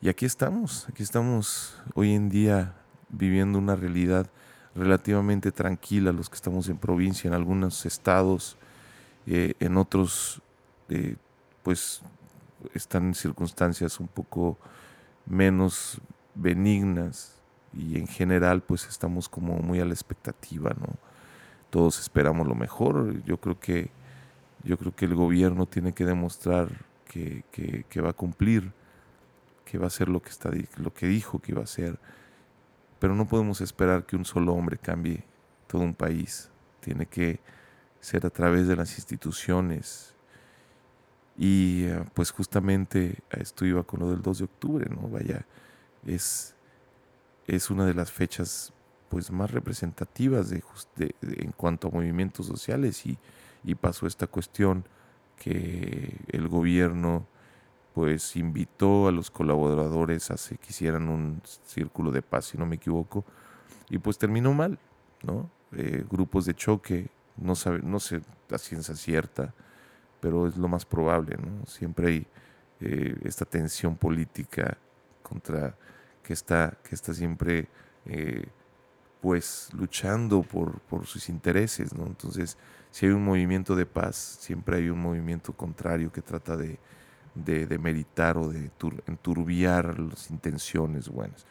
Y 0.00 0.08
aquí 0.08 0.26
estamos, 0.26 0.88
aquí 0.88 1.02
estamos 1.02 1.76
hoy 1.94 2.14
en 2.14 2.28
día 2.28 2.74
viviendo 3.08 3.58
una 3.58 3.74
realidad 3.74 4.30
relativamente 4.78 5.50
tranquila 5.52 6.12
los 6.12 6.30
que 6.30 6.36
estamos 6.36 6.68
en 6.68 6.78
provincia, 6.78 7.28
en 7.28 7.34
algunos 7.34 7.84
estados, 7.84 8.56
eh, 9.26 9.54
en 9.58 9.76
otros 9.76 10.40
eh, 10.88 11.16
pues 11.62 12.00
están 12.74 13.08
en 13.08 13.14
circunstancias 13.14 14.00
un 14.00 14.08
poco 14.08 14.56
menos 15.26 16.00
benignas 16.34 17.34
y 17.74 17.98
en 17.98 18.06
general 18.06 18.62
pues 18.62 18.86
estamos 18.86 19.28
como 19.28 19.58
muy 19.58 19.80
a 19.80 19.84
la 19.84 19.92
expectativa, 19.92 20.70
¿no? 20.70 20.94
Todos 21.70 21.98
esperamos 22.00 22.46
lo 22.46 22.54
mejor, 22.54 23.22
yo 23.24 23.36
creo 23.38 23.60
que 23.60 23.90
yo 24.64 24.76
creo 24.78 24.94
que 24.94 25.04
el 25.04 25.14
gobierno 25.14 25.66
tiene 25.66 25.92
que 25.92 26.04
demostrar 26.04 26.68
que, 27.04 27.44
que 27.88 28.00
va 28.00 28.10
a 28.10 28.12
cumplir, 28.12 28.72
que 29.64 29.78
va 29.78 29.84
a 29.84 29.86
hacer 29.88 30.08
lo 30.08 30.20
que, 30.20 30.30
está, 30.30 30.50
lo 30.76 30.92
que 30.92 31.06
dijo 31.06 31.38
que 31.38 31.52
iba 31.52 31.60
a 31.60 31.64
hacer, 31.64 31.98
pero 32.98 33.14
no 33.14 33.28
podemos 33.28 33.60
esperar 33.60 34.06
que 34.06 34.16
un 34.16 34.24
solo 34.24 34.52
hombre 34.52 34.78
cambie 34.78 35.24
todo 35.66 35.82
un 35.82 35.94
país, 35.94 36.50
tiene 36.80 37.06
que 37.06 37.40
ser 38.00 38.26
a 38.26 38.30
través 38.30 38.66
de 38.68 38.76
las 38.76 38.96
instituciones, 38.96 40.14
y 41.38 41.84
eh, 41.84 42.04
pues 42.14 42.32
justamente 42.32 43.20
esto 43.30 43.64
iba 43.64 43.84
con 43.84 44.00
lo 44.00 44.10
del 44.10 44.20
2 44.20 44.38
de 44.38 44.44
octubre, 44.44 44.90
¿no? 44.90 45.08
Vaya, 45.08 45.46
es, 46.04 46.56
es 47.46 47.70
una 47.70 47.86
de 47.86 47.94
las 47.94 48.10
fechas 48.10 48.72
pues 49.08 49.30
más 49.30 49.52
representativas 49.52 50.50
de, 50.50 50.62
en 51.22 51.52
cuanto 51.52 51.88
a 51.88 51.90
movimientos 51.92 52.46
sociales. 52.46 53.06
Y, 53.06 53.18
y, 53.64 53.76
pasó 53.76 54.08
esta 54.08 54.26
cuestión 54.26 54.84
que 55.36 56.16
el 56.28 56.48
gobierno 56.48 57.26
pues 57.98 58.36
invitó 58.36 59.08
a 59.08 59.10
los 59.10 59.28
colaboradores 59.28 60.30
a 60.30 60.36
que 60.36 60.68
hicieran 60.70 61.08
un 61.08 61.42
círculo 61.64 62.12
de 62.12 62.22
paz, 62.22 62.44
si 62.44 62.56
no 62.56 62.64
me 62.64 62.76
equivoco, 62.76 63.24
y 63.90 63.98
pues 63.98 64.16
terminó 64.18 64.54
mal, 64.54 64.78
¿no? 65.24 65.50
Eh, 65.72 66.04
grupos 66.08 66.44
de 66.44 66.54
choque, 66.54 67.08
no, 67.36 67.56
sabe, 67.56 67.80
no 67.82 67.98
sé 67.98 68.20
la 68.48 68.58
ciencia 68.58 68.94
cierta, 68.94 69.52
pero 70.20 70.46
es 70.46 70.56
lo 70.56 70.68
más 70.68 70.86
probable, 70.86 71.38
¿no? 71.38 71.66
Siempre 71.66 72.06
hay 72.06 72.26
eh, 72.78 73.16
esta 73.24 73.44
tensión 73.44 73.96
política 73.96 74.78
contra 75.24 75.74
que 76.22 76.34
está, 76.34 76.78
que 76.84 76.94
está 76.94 77.12
siempre 77.12 77.66
eh, 78.06 78.46
pues 79.20 79.70
luchando 79.72 80.42
por, 80.42 80.78
por, 80.82 81.04
sus 81.04 81.28
intereses. 81.28 81.90
Entonces, 81.90 82.56
si 82.92 83.06
hay 83.06 83.12
un 83.12 83.24
movimiento 83.24 83.74
de 83.74 83.86
paz, 83.86 84.38
siempre 84.38 84.76
hay 84.76 84.88
un 84.88 85.00
movimiento 85.00 85.52
contrario 85.52 86.12
que 86.12 86.22
trata 86.22 86.56
de, 86.56 86.78
de, 87.44 87.78
meritar 87.78 88.38
o 88.38 88.48
de 88.48 88.70
enturbiar 89.06 89.98
las 89.98 90.30
intenciones 90.30 91.08
buenas. 91.08 91.46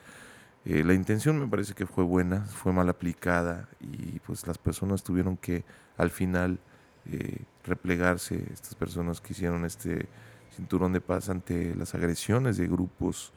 Eh, 0.66 0.84
la 0.84 0.94
intención 0.94 1.40
me 1.40 1.48
parece 1.48 1.74
que 1.74 1.86
fue 1.86 2.04
buena, 2.04 2.42
fue 2.42 2.74
mal 2.74 2.90
aplicada 2.90 3.70
y 3.80 4.20
pues 4.20 4.46
las 4.48 4.58
personas 4.58 5.02
tuvieron 5.02 5.38
que 5.38 5.64
al 5.96 6.10
final 6.10 6.60
eh, 7.06 7.38
replegarse 7.64 8.44
estas 8.52 8.76
personas 8.76 9.22
que 9.22 9.32
hicieron 9.32 9.64
este 9.64 10.08
cinturón 10.56 10.92
de 10.92 11.00
paz 11.00 11.30
ante 11.30 11.74
las 11.76 11.96
agresiones 11.96 12.58
de 12.58 12.68
grupos 12.68 13.32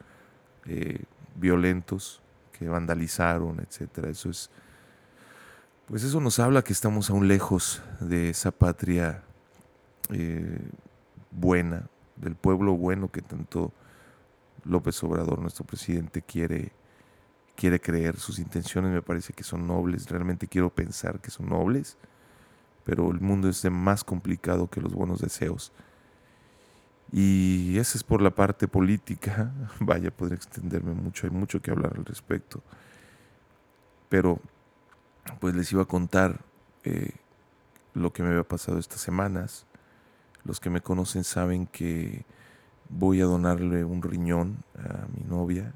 eh, 0.65 1.03
violentos 1.35 2.21
que 2.51 2.67
vandalizaron, 2.67 3.61
etcétera. 3.61 4.09
Eso 4.09 4.29
es, 4.29 4.49
pues 5.87 6.03
eso 6.03 6.19
nos 6.19 6.37
habla 6.39 6.63
que 6.63 6.73
estamos 6.73 7.09
aún 7.09 7.29
lejos 7.29 7.81
de 8.01 8.29
esa 8.29 8.51
patria 8.51 9.23
buena, 11.31 11.87
del 12.21 12.35
pueblo 12.35 12.75
bueno 12.75 13.11
que 13.11 13.21
tanto 13.21 13.71
López 14.63 15.03
Obrador, 15.03 15.39
nuestro 15.39 15.65
presidente, 15.65 16.21
quiere, 16.21 16.71
quiere 17.55 17.79
creer. 17.79 18.17
Sus 18.17 18.39
intenciones 18.39 18.91
me 18.91 19.01
parece 19.01 19.33
que 19.33 19.43
son 19.43 19.67
nobles, 19.67 20.09
realmente 20.09 20.47
quiero 20.47 20.69
pensar 20.69 21.19
que 21.19 21.31
son 21.31 21.49
nobles 21.49 21.97
pero 22.83 23.11
el 23.11 23.19
mundo 23.19 23.49
es 23.49 23.63
más 23.69 24.03
complicado 24.03 24.69
que 24.69 24.81
los 24.81 24.93
buenos 24.93 25.21
deseos. 25.21 25.71
Y 27.11 27.77
esa 27.77 27.97
es 27.97 28.03
por 28.03 28.21
la 28.21 28.31
parte 28.31 28.67
política. 28.67 29.51
Vaya, 29.79 30.11
podría 30.11 30.37
extenderme 30.37 30.93
mucho, 30.93 31.27
hay 31.27 31.31
mucho 31.31 31.61
que 31.61 31.71
hablar 31.71 31.93
al 31.97 32.05
respecto. 32.05 32.63
Pero, 34.09 34.39
pues 35.39 35.55
les 35.55 35.71
iba 35.71 35.83
a 35.83 35.85
contar 35.85 36.41
eh, 36.83 37.11
lo 37.93 38.11
que 38.13 38.23
me 38.23 38.29
había 38.29 38.43
pasado 38.43 38.79
estas 38.79 39.01
semanas. 39.01 39.65
Los 40.43 40.59
que 40.59 40.69
me 40.69 40.81
conocen 40.81 41.23
saben 41.23 41.67
que 41.67 42.25
voy 42.89 43.21
a 43.21 43.25
donarle 43.25 43.85
un 43.85 44.01
riñón 44.01 44.63
a 44.77 45.05
mi 45.15 45.23
novia. 45.23 45.73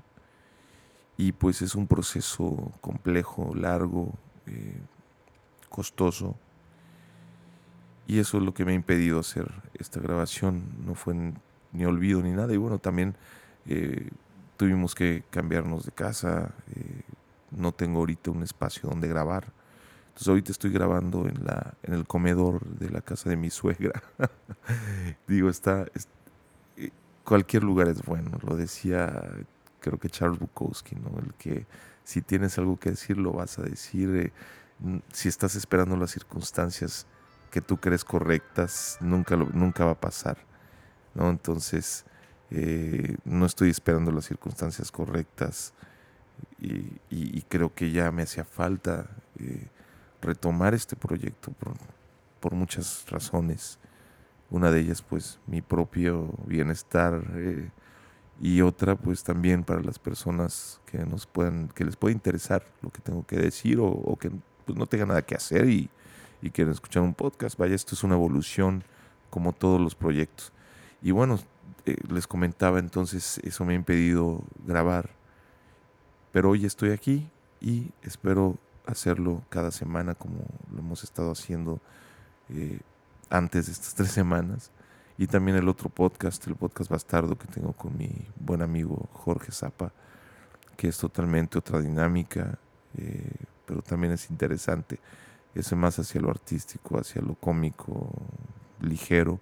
Y 1.17 1.31
pues 1.31 1.61
es 1.61 1.75
un 1.75 1.87
proceso 1.87 2.71
complejo, 2.81 3.53
largo, 3.55 4.13
eh, 4.47 4.79
costoso 5.69 6.35
y 8.07 8.19
eso 8.19 8.37
es 8.37 8.43
lo 8.43 8.53
que 8.53 8.65
me 8.65 8.71
ha 8.71 8.75
impedido 8.75 9.19
hacer 9.19 9.51
esta 9.73 9.99
grabación. 9.99 10.63
No 10.85 10.95
fue 10.95 11.15
ni 11.71 11.85
olvido 11.85 12.21
ni 12.21 12.31
nada. 12.31 12.53
Y 12.53 12.57
bueno, 12.57 12.77
también 12.77 13.15
eh, 13.65 14.09
tuvimos 14.57 14.93
que 14.93 15.23
cambiarnos 15.31 15.85
de 15.85 15.91
casa. 15.91 16.53
Eh, 16.75 17.01
no 17.51 17.71
tengo 17.71 17.99
ahorita 17.99 18.31
un 18.31 18.43
espacio 18.43 18.89
donde 18.89 19.07
grabar. 19.07 19.51
Entonces 20.15 20.29
ahorita 20.29 20.51
estoy 20.53 20.71
grabando 20.71 21.27
en, 21.27 21.43
la, 21.43 21.73
en 21.83 21.93
el 21.93 22.07
comedor 22.07 22.65
de 22.65 22.89
la 22.89 23.01
casa 23.01 23.29
de 23.29 23.35
mi 23.35 23.49
suegra. 23.49 24.01
Digo, 25.27 25.49
está, 25.49 25.87
eh, 26.77 26.89
cualquier 27.25 27.65
lugar 27.65 27.89
es 27.89 28.01
bueno. 28.01 28.39
Lo 28.41 28.55
decía, 28.55 29.29
creo 29.81 29.99
que 29.99 30.07
Charles 30.09 30.39
Bukowski, 30.39 30.95
¿no? 30.95 31.19
El 31.19 31.33
que 31.33 31.65
si 32.05 32.21
tienes 32.21 32.57
algo 32.57 32.79
que 32.79 32.91
decir, 32.91 33.17
lo 33.17 33.33
vas 33.33 33.59
a 33.59 33.63
decir. 33.63 34.31
si 35.11 35.27
estás 35.27 35.57
esperando 35.57 35.97
las 35.97 36.11
circunstancias 36.11 37.07
que 37.51 37.59
tú 37.59 37.75
crees 37.75 38.05
correctas 38.05 38.97
nunca, 39.01 39.35
nunca 39.35 39.83
va 39.83 39.91
a 39.91 39.99
pasar. 39.99 40.37
¿no? 41.13 41.29
Entonces, 41.29 42.05
eh, 42.51 43.17
no 43.25 43.45
estoy 43.45 43.69
esperando 43.69 44.13
las 44.13 44.23
circunstancias 44.23 44.93
correctas 44.93 45.73
y, 46.59 47.41
creo 47.49 47.73
que 47.73 47.91
ya 47.91 48.11
me 48.11 48.23
hacía 48.23 48.43
falta 48.43 49.07
eh, 49.39 49.67
retomar 50.25 50.73
este 50.73 50.95
proyecto 50.95 51.51
por, 51.51 52.53
muchas 52.53 53.05
razones. 53.09 53.79
Una 54.51 54.69
de 54.69 54.81
ellas, 54.81 55.01
pues, 55.01 55.39
mi 55.47 55.63
propio 55.63 56.29
bienestar 56.45 57.23
eh, 57.37 57.71
y 58.39 58.61
otra, 58.61 58.95
pues, 58.95 59.23
también 59.23 59.63
para 59.63 59.81
las 59.81 59.97
personas 59.97 60.79
que 60.85 60.99
nos 60.99 61.25
puedan, 61.25 61.69
que 61.69 61.83
les 61.85 61.95
pueda 61.95 62.13
interesar 62.13 62.63
lo 62.83 62.91
que 62.91 63.01
tengo 63.01 63.25
que 63.25 63.37
decir 63.37 63.79
o, 63.79 63.87
o 63.87 64.15
que 64.15 64.29
pues, 64.65 64.77
no 64.77 64.85
tengan 64.85 65.07
nada 65.07 65.23
que 65.23 65.33
hacer 65.33 65.67
y, 65.67 65.89
y 66.41 66.51
quieren 66.51 66.71
escuchar 66.71 67.01
un 67.01 67.15
podcast, 67.15 67.57
vaya, 67.57 67.73
esto 67.73 67.95
es 67.95 68.03
una 68.03 68.13
evolución 68.15 68.83
como 69.31 69.51
todos 69.51 69.81
los 69.81 69.95
proyectos. 69.95 70.51
Y 71.01 71.11
bueno, 71.11 71.39
eh, 71.85 71.95
les 72.09 72.27
comentaba 72.27 72.79
entonces, 72.79 73.39
eso 73.43 73.65
me 73.65 73.73
ha 73.73 73.75
impedido 73.75 74.43
grabar, 74.65 75.09
pero 76.31 76.51
hoy 76.51 76.65
estoy 76.65 76.91
aquí 76.91 77.29
y 77.59 77.91
espero 78.01 78.57
hacerlo 78.87 79.43
cada 79.49 79.71
semana 79.71 80.15
como 80.15 80.45
lo 80.71 80.79
hemos 80.79 81.03
estado 81.03 81.31
haciendo 81.31 81.79
eh, 82.49 82.79
antes 83.29 83.67
de 83.67 83.71
estas 83.71 83.93
tres 83.95 84.11
semanas. 84.11 84.71
Y 85.17 85.27
también 85.27 85.57
el 85.57 85.69
otro 85.69 85.89
podcast, 85.89 86.45
el 86.47 86.55
podcast 86.55 86.89
bastardo 86.89 87.37
que 87.37 87.47
tengo 87.47 87.71
con 87.71 87.97
mi 87.97 88.09
buen 88.37 88.61
amigo 88.61 89.09
Jorge 89.13 89.51
Zapa, 89.51 89.93
que 90.75 90.89
es 90.89 90.97
totalmente 90.97 91.57
otra 91.57 91.79
dinámica, 91.79 92.59
eh, 92.97 93.31
pero 93.65 93.81
también 93.81 94.11
es 94.13 94.29
interesante 94.29 94.99
ese 95.55 95.75
más 95.75 95.97
hacia 95.99 96.19
lo 96.19 96.29
artístico, 96.29 96.99
hacia 96.99 97.21
lo 97.21 97.35
cómico, 97.35 98.11
ligero, 98.81 99.39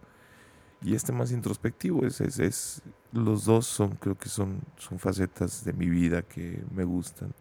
y 0.83 0.93
este 0.95 1.11
más 1.11 1.31
introspectivo. 1.31 2.05
Es, 2.05 2.21
es, 2.21 2.81
los 3.11 3.45
dos 3.45 3.65
son, 3.65 3.95
creo 3.95 4.15
que 4.15 4.29
son, 4.29 4.61
son 4.77 4.99
facetas 4.99 5.65
de 5.65 5.73
mi 5.73 5.89
vida 5.89 6.21
que 6.21 6.63
me 6.71 6.83
gustan. 6.83 7.33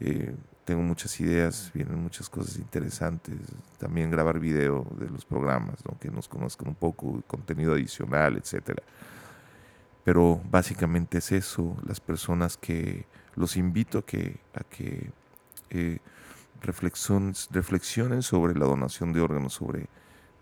Eh, 0.00 0.36
tengo 0.68 0.82
muchas 0.82 1.18
ideas, 1.18 1.70
vienen 1.72 1.98
muchas 1.98 2.28
cosas 2.28 2.58
interesantes. 2.58 3.34
También 3.78 4.10
grabar 4.10 4.38
video 4.38 4.86
de 5.00 5.08
los 5.08 5.24
programas, 5.24 5.76
que 5.98 6.10
nos 6.10 6.28
conozcan 6.28 6.68
un 6.68 6.74
poco, 6.74 7.22
contenido 7.26 7.72
adicional, 7.72 8.36
etcétera. 8.36 8.82
Pero 10.04 10.42
básicamente 10.50 11.16
es 11.18 11.32
eso, 11.32 11.74
las 11.86 12.00
personas 12.00 12.58
que 12.58 13.06
los 13.34 13.56
invito 13.56 13.96
a 13.96 14.02
que, 14.04 14.40
a 14.52 14.62
que 14.62 15.10
eh, 15.70 16.00
reflexionen 16.60 18.22
sobre 18.22 18.54
la 18.54 18.66
donación 18.66 19.14
de 19.14 19.22
órganos, 19.22 19.54
sobre, 19.54 19.86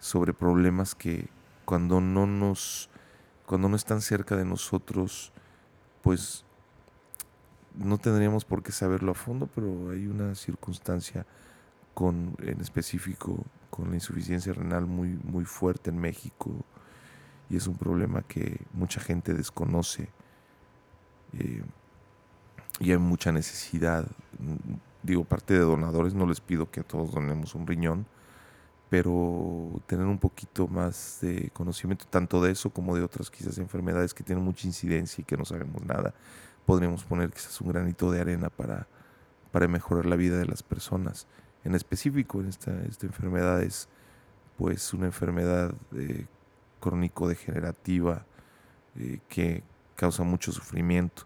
sobre 0.01 0.35
problemas 0.35 0.97
que 0.97 1.29
cuando 1.65 2.01
no 2.01 2.27
nos, 2.27 2.91
cuando 3.47 3.69
no 3.69 3.77
están 3.77 4.01
cerca 4.01 4.35
de 4.35 4.45
nosotros, 4.45 5.33
pues 6.03 6.45
no 7.77 7.99
tendríamos 7.99 8.45
por 8.45 8.63
qué 8.63 8.73
saberlo 8.73 9.13
a 9.13 9.15
fondo, 9.15 9.49
pero 9.55 9.91
hay 9.91 10.07
una 10.07 10.35
circunstancia 10.35 11.27
con, 11.95 12.35
en 12.43 12.61
específico 12.61 13.45
con 13.71 13.91
la 13.91 13.97
insuficiencia 13.97 14.53
renal 14.53 14.87
muy, 14.87 15.19
muy 15.25 15.45
fuerte 15.45 15.91
en 15.91 15.99
México 15.99 16.53
y 17.49 17.57
es 17.57 17.67
un 17.67 17.77
problema 17.77 18.23
que 18.23 18.59
mucha 18.73 19.01
gente 19.01 19.35
desconoce 19.35 20.09
eh, 21.39 21.63
y 22.81 22.91
hay 22.91 22.99
mucha 22.99 23.33
necesidad. 23.33 24.07
Digo, 25.03 25.25
parte 25.25 25.55
de 25.55 25.61
donadores, 25.61 26.15
no 26.15 26.27
les 26.27 26.41
pido 26.41 26.71
que 26.71 26.83
todos 26.83 27.13
donemos 27.13 27.55
un 27.55 27.67
riñón, 27.67 28.07
pero 28.91 29.81
tener 29.87 30.07
un 30.07 30.19
poquito 30.19 30.69
más 30.69 31.19
de 31.21 31.51
conocimiento 31.51 32.07
tanto 32.09 32.43
de 32.43 32.53
eso 32.53 32.71
como 32.71 32.95
de 32.95 33.03
otras 33.03 33.31
quizás 33.31 33.59
enfermedades 33.59 34.15
que 34.15 34.25
tienen 34.25 34.45
mucha 34.45 34.67
incidencia 34.67 35.23
y 35.23 35.25
que 35.25 35.37
no 35.37 35.45
sabemos 35.45 35.83
nada, 35.85 36.15
podríamos 36.67 37.05
poner 37.05 37.31
quizás 37.31 37.61
un 37.61 37.69
granito 37.69 38.11
de 38.11 38.21
arena 38.21 38.51
para, 38.51 38.87
para 39.53 39.69
mejorar 39.69 40.05
la 40.07 40.17
vida 40.17 40.37
de 40.37 40.47
las 40.47 40.63
personas. 40.63 41.27
En 41.65 41.75
específico, 41.75 42.41
en 42.41 42.49
esta, 42.49 42.83
esta 42.85 43.07
enfermedad 43.07 43.63
es 43.63 43.89
pues 44.59 44.93
una 44.93 45.07
enfermedad 45.07 45.75
eh, 45.95 46.27
crónico-degenerativa 46.81 48.27
eh, 48.97 49.21
que 49.29 49.63
causa 49.95 50.23
mucho 50.23 50.53
sufrimiento. 50.53 51.25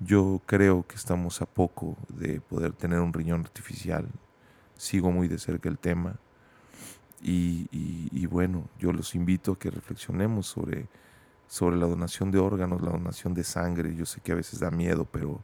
Yo 0.00 0.40
creo 0.46 0.86
que 0.86 0.96
estamos 0.96 1.40
a 1.42 1.46
poco 1.46 1.96
de 2.08 2.40
poder 2.40 2.72
tener 2.72 3.00
un 3.00 3.12
riñón 3.12 3.40
artificial. 3.40 4.08
Sigo 4.76 5.10
muy 5.10 5.28
de 5.28 5.38
cerca 5.38 5.68
el 5.68 5.78
tema. 5.78 6.16
Y, 7.26 8.26
bueno, 8.26 8.68
yo 8.78 8.92
los 8.92 9.14
invito 9.14 9.52
a 9.52 9.58
que 9.58 9.70
reflexionemos 9.70 10.46
sobre, 10.46 10.88
sobre 11.48 11.76
la 11.76 11.86
donación 11.86 12.30
de 12.30 12.38
órganos, 12.38 12.82
la 12.82 12.90
donación 12.90 13.34
de 13.34 13.44
sangre. 13.44 13.94
Yo 13.94 14.06
sé 14.06 14.20
que 14.20 14.32
a 14.32 14.34
veces 14.34 14.60
da 14.60 14.70
miedo, 14.70 15.04
pero 15.04 15.40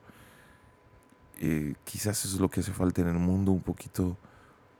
eh, 1.39 1.75
quizás 1.85 2.25
eso 2.25 2.35
es 2.35 2.41
lo 2.41 2.51
que 2.51 2.61
hace 2.61 2.73
falta 2.73 3.01
en 3.03 3.09
el 3.09 3.19
mundo, 3.19 3.53
un 3.53 3.63
poquito, 3.63 4.17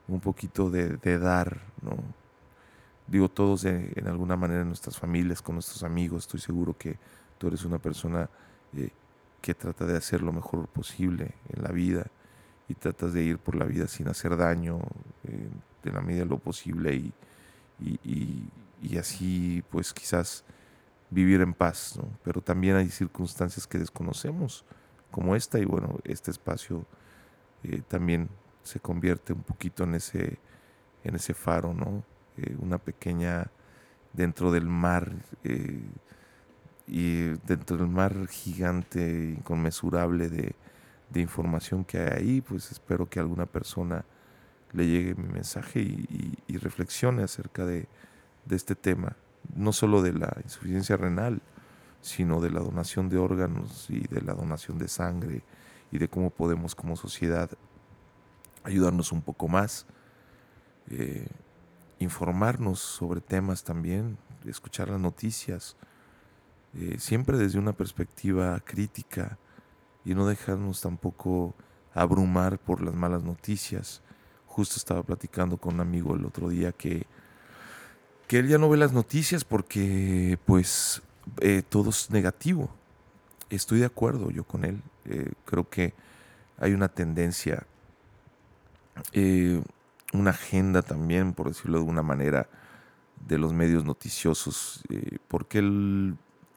un 0.09 0.21
poquito 0.21 0.71
de, 0.71 1.19
dar, 1.19 1.61
¿no? 1.83 1.97
Digo, 3.07 3.29
todos 3.29 3.65
en 3.65 4.07
alguna 4.07 4.37
manera 4.37 4.61
en 4.61 4.69
nuestras 4.69 4.97
familias, 4.97 5.43
con 5.43 5.57
nuestros 5.57 5.83
amigos, 5.83 6.25
estoy 6.25 6.39
seguro 6.39 6.77
que 6.79 6.97
tú 7.39 7.49
eres 7.49 7.65
una 7.65 7.79
persona 7.79 8.29
eh, 8.77 8.91
que 9.41 9.55
trata 9.55 9.87
de 9.87 9.97
hacer 9.97 10.23
lo 10.23 10.33
mejor 10.33 10.69
posible 10.69 11.35
en 11.49 11.63
la 11.63 11.71
vida 11.71 12.07
y 12.69 12.75
tratas 12.75 13.13
de 13.13 13.23
ir 13.23 13.39
por 13.39 13.57
la 13.57 13.65
vida 13.65 13.89
sin 13.89 14.09
hacer 14.09 14.37
daño 14.37 14.79
eh, 15.25 15.49
de 15.83 15.93
la 15.93 16.01
medida 16.03 16.21
de 16.25 16.29
lo 16.29 16.39
posible 16.39 16.95
y, 16.95 17.13
y, 17.81 18.99
así 18.99 19.63
pues 19.71 19.95
quizás 19.95 20.45
vivir 21.11 21.41
en 21.41 21.55
paz, 21.55 21.95
¿no? 21.97 22.09
pero 22.23 22.41
también 22.41 22.77
hay 22.77 22.89
circunstancias 22.89 23.67
que 23.67 23.79
desconocemos 23.79 24.65
como 25.11 25.35
esta 25.35 25.59
y 25.59 25.65
bueno, 25.65 25.99
este 26.05 26.31
espacio 26.31 26.87
eh, 27.65 27.83
también 27.89 28.29
se 28.63 28.81
convierte 28.81 29.33
un 29.33 29.43
poquito 29.43 29.85
en 29.85 29.95
ese, 29.97 30.39
en 31.03 31.17
ese 31.17 31.35
faro, 31.35 31.75
¿no? 31.75 32.05
Eh, 32.37 32.57
una 32.61 32.79
pequeña 32.79 33.51
dentro 34.13 34.53
del 34.53 34.67
mar 34.67 35.13
y 36.87 37.29
dentro 37.47 37.77
del 37.77 37.87
mar 37.87 38.27
gigante, 38.29 39.35
inconmensurable 39.39 40.29
de, 40.29 40.55
información 41.15 41.85
que 41.85 41.99
hay 41.99 42.09
ahí, 42.09 42.41
pues 42.41 42.71
espero 42.71 43.09
que 43.09 43.19
alguna 43.21 43.47
persona 43.47 44.05
le 44.73 44.87
llegue 44.87 45.15
mi 45.15 45.29
mensaje 45.29 45.81
y, 45.81 46.57
reflexione 46.59 47.23
acerca 47.23 47.65
de, 47.65 47.89
este 48.49 48.75
tema, 48.75 49.17
no 49.55 49.73
solo 49.73 50.03
de 50.03 50.13
la 50.13 50.37
insuficiencia 50.43 50.97
renal, 50.97 51.43
sino 52.01 52.41
de 52.41 52.51
la 52.51 52.61
donación 52.61 53.09
de 53.09 53.19
órganos 53.19 53.89
y 53.91 54.01
de 54.01 54.23
la 54.23 54.35
donación 54.35 54.79
de 54.79 54.89
sangre 54.89 55.43
y 55.93 55.99
de 55.99 56.09
cómo 56.09 56.31
podemos 56.31 56.75
como 56.75 56.97
sociedad 56.97 57.51
ayudarnos 58.65 59.13
un 59.13 59.23
poco 59.23 59.49
más, 59.49 59.87
eh, 60.89 61.29
informarnos 61.99 62.81
sobre 62.81 63.21
temas 63.21 63.65
también, 63.65 64.19
escuchar 64.45 64.89
las 64.89 65.01
noticias, 65.01 65.77
eh, 66.75 66.97
siempre 66.99 67.37
desde 67.37 67.59
una 67.59 67.73
perspectiva 67.73 68.59
crítica 68.61 69.39
y 70.05 70.15
no 70.15 70.27
dejarnos 70.27 70.81
tampoco 70.81 71.55
abrumar 71.95 72.59
por 72.59 72.83
las 72.83 72.95
malas 72.95 73.23
noticias. 73.23 74.03
Justo 74.47 74.77
estaba 74.77 75.03
platicando 75.03 75.59
con 75.59 75.75
un 75.75 75.81
amigo 75.81 76.15
el 76.15 76.25
otro 76.25 76.49
día 76.49 76.73
que, 76.73 77.07
que 78.31 78.39
él 78.39 78.47
ya 78.47 78.59
no 78.59 78.69
ve 78.69 78.77
las 78.77 78.93
noticias 78.93 79.43
porque 79.43 80.39
pues 80.47 81.03
eh, 81.41 81.65
todo 81.69 81.91
es 81.91 82.13
negativo. 82.13 82.71
Estoy 83.49 83.81
de 83.81 83.87
acuerdo 83.87 84.31
yo 84.31 84.45
con 84.45 84.65
él. 84.65 84.81
Eh, 85.07 85.33
creo 85.45 85.69
que 85.69 85.95
hay 86.57 86.73
una 86.73 86.87
tendencia, 86.87 87.67
una 90.13 90.31
agenda 90.31 90.83
también, 90.83 91.33
por 91.33 91.49
decirlo 91.49 91.79
de 91.79 91.85
una 91.87 92.05
manera, 92.05 92.47
de 93.27 93.37
los 93.37 93.53
medios 93.53 93.85
noticiosos, 93.85 94.85
porque 95.27 95.61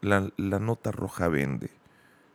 la, 0.00 0.30
nota 0.60 0.92
roja 0.92 1.26
vende, 1.26 1.72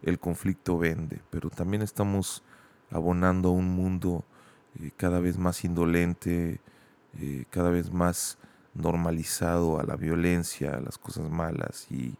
el 0.01 0.19
conflicto 0.19 0.77
vende, 0.77 1.21
pero 1.29 1.49
también 1.49 1.81
estamos 1.81 2.43
abonando 2.91 3.47
a 3.47 3.53
un 3.53 3.69
mundo 3.73 4.25
eh, 4.81 4.91
cada 4.97 5.21
vez 5.21 5.37
más 5.37 5.63
indolente, 5.63 6.59
eh, 7.17 7.45
cada 7.49 7.69
vez 7.69 7.89
más 7.89 8.37
normalizado 8.73 9.79
a 9.79 9.83
la 9.83 9.95
violencia, 9.95 10.75
a 10.75 10.81
las 10.81 10.97
cosas 10.97 11.29
malas 11.29 11.87
y, 11.89 12.17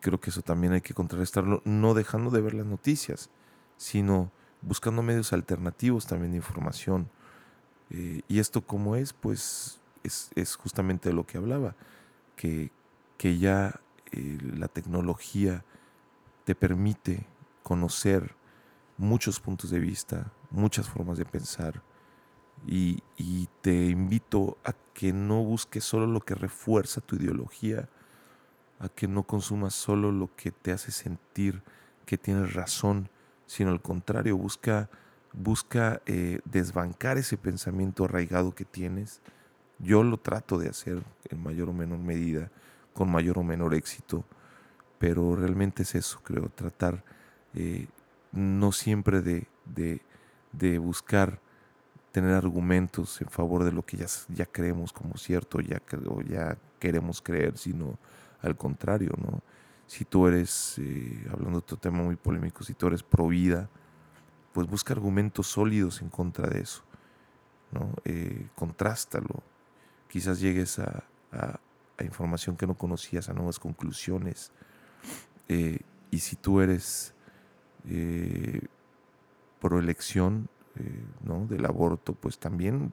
creo 0.00 0.20
que 0.20 0.30
eso 0.30 0.42
también 0.42 0.72
hay 0.72 0.80
que 0.80 0.94
contrarrestarlo, 0.94 1.60
no 1.64 1.94
dejando 1.94 2.30
de 2.30 2.40
ver 2.40 2.54
las 2.54 2.66
noticias, 2.66 3.30
sino 3.76 4.30
buscando 4.60 5.02
medios 5.02 5.32
alternativos 5.32 6.06
también 6.06 6.32
de 6.32 6.36
información. 6.36 7.08
Eh, 7.90 8.22
y 8.28 8.38
esto 8.38 8.60
como 8.62 8.94
es, 8.94 9.12
pues 9.12 9.80
es, 10.04 10.30
es, 10.36 10.54
justamente 10.54 11.12
lo 11.12 11.26
que 11.26 11.38
hablaba, 11.38 11.74
que, 12.36 12.70
que 13.18 13.38
ya 13.38 13.80
eh, 14.12 14.38
la 14.56 14.68
tecnología 14.68 15.64
te 16.44 16.54
permite 16.54 17.26
conocer 17.62 18.36
muchos 18.98 19.40
puntos 19.40 19.70
de 19.70 19.80
vista, 19.80 20.32
muchas 20.50 20.88
formas 20.88 21.18
de 21.18 21.24
pensar 21.24 21.82
y, 22.66 23.02
te 23.60 23.86
invito 23.86 24.58
a 24.64 24.72
que 24.92 25.12
no 25.12 25.44
busques 25.44 25.84
solo 25.84 26.06
lo 26.06 26.20
que 26.20 26.34
refuerza 26.34 27.00
tu 27.00 27.14
ideología, 27.14 27.88
a 28.80 28.88
que 28.88 29.06
no 29.06 29.22
consumas 29.22 29.72
solo 29.74 30.10
lo 30.10 30.34
que 30.34 30.50
te 30.50 30.72
hace 30.72 30.90
sentir 30.90 31.62
que 32.06 32.18
tienes 32.18 32.54
razón, 32.54 33.08
sino 33.46 33.70
al 33.70 33.80
contrario, 33.80 34.36
busca, 34.36 34.90
busca 35.32 36.02
eh, 36.06 36.40
desbancar 36.44 37.18
ese 37.18 37.36
pensamiento 37.36 38.04
arraigado 38.04 38.52
que 38.52 38.64
tienes. 38.64 39.20
Yo 39.78 40.02
lo 40.02 40.16
trato 40.16 40.58
de 40.58 40.68
hacer 40.68 41.04
en 41.30 41.40
mayor 41.40 41.68
o 41.68 41.72
menor 41.72 42.00
medida 42.00 42.50
con 42.92 43.10
mayor 43.10 43.38
o 43.38 43.42
menor 43.44 43.74
éxito, 43.74 44.24
pero 44.98 45.36
realmente 45.36 45.82
es 45.82 45.94
eso, 45.94 46.20
creo, 46.22 46.48
tratar 46.48 47.04
eh, 47.54 47.86
no 48.32 48.72
siempre 48.72 49.20
de, 49.20 49.46
de, 50.52 50.78
buscar 50.78 51.40
tener 52.12 52.34
argumentos 52.34 53.20
en 53.20 53.28
favor 53.28 53.64
de 53.64 53.72
lo 53.72 53.84
que 53.84 53.96
ya, 53.96 54.06
ya 54.28 54.46
creemos 54.46 54.92
como 54.92 55.16
cierto 55.16 55.60
ya, 55.60 55.82
o 56.06 56.20
ya 56.20 56.56
queremos 56.78 57.22
creer, 57.22 57.56
sino 57.56 57.98
al 58.42 58.56
contrario, 58.56 59.12
¿no? 59.18 59.40
Si 59.86 60.04
tú 60.04 60.26
eres, 60.26 60.76
eh, 60.78 61.26
hablando 61.30 61.58
de 61.58 61.58
otro 61.58 61.76
tema 61.76 62.02
muy 62.02 62.16
polémico, 62.16 62.64
si 62.64 62.74
tú 62.74 62.86
eres 62.86 63.02
pro 63.02 63.28
vida, 63.28 63.68
pues 64.52 64.66
busca 64.66 64.92
argumentos 64.92 65.48
sólidos 65.48 66.02
en 66.02 66.08
contra 66.08 66.48
de 66.48 66.60
eso, 66.60 66.82
¿no? 67.72 67.94
Eh, 68.04 68.48
contrástalo, 68.54 69.42
quizás 70.08 70.40
llegues 70.40 70.78
a, 70.78 71.04
información 72.00 72.56
que 72.56 72.66
no 72.66 72.74
conocías, 72.74 73.28
a 73.28 73.32
nuevas 73.32 73.58
conclusiones. 73.58 74.50
Eh, 75.48 75.78
y 76.10 76.18
si 76.18 76.36
tú 76.36 76.60
eres 76.60 77.14
eh, 77.88 78.60
pro 79.60 79.78
elección 79.78 80.48
eh, 80.76 81.04
¿no? 81.22 81.46
del 81.46 81.64
aborto, 81.66 82.14
pues 82.14 82.38
también 82.38 82.92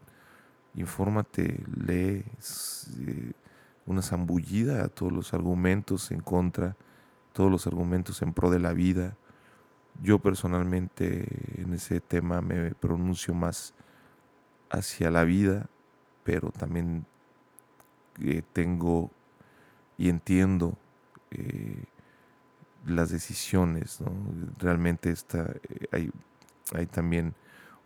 infórmate, 0.76 1.64
lee 1.76 2.24
una 3.86 4.02
zambullida 4.02 4.84
a 4.84 4.90
todos 4.90 5.12
los 5.12 5.34
argumentos 5.34 6.12
en 6.12 6.22
contra, 6.22 6.76
todos 7.34 7.50
los 7.52 7.66
argumentos 7.68 8.22
en 8.22 8.34
pro 8.34 8.50
de 8.50 8.60
la 8.60 8.74
vida. 8.74 9.16
Yo 10.02 10.20
personalmente 10.20 11.28
en 11.62 11.74
ese 11.74 12.00
tema 12.00 12.42
me 12.42 12.76
pronuncio 12.76 13.34
más 13.34 13.74
hacia 14.70 15.10
la 15.10 15.24
vida, 15.24 15.68
pero 16.24 16.52
también 16.52 17.06
tengo 18.54 19.12
y 19.98 20.10
entiendo 20.10 20.78
eh, 21.32 21.84
las 22.86 23.10
decisiones. 23.10 24.00
Realmente 24.58 25.12
está, 25.12 25.52
eh, 25.70 25.88
hay, 25.92 26.12
hay, 26.74 26.86
también 26.86 27.34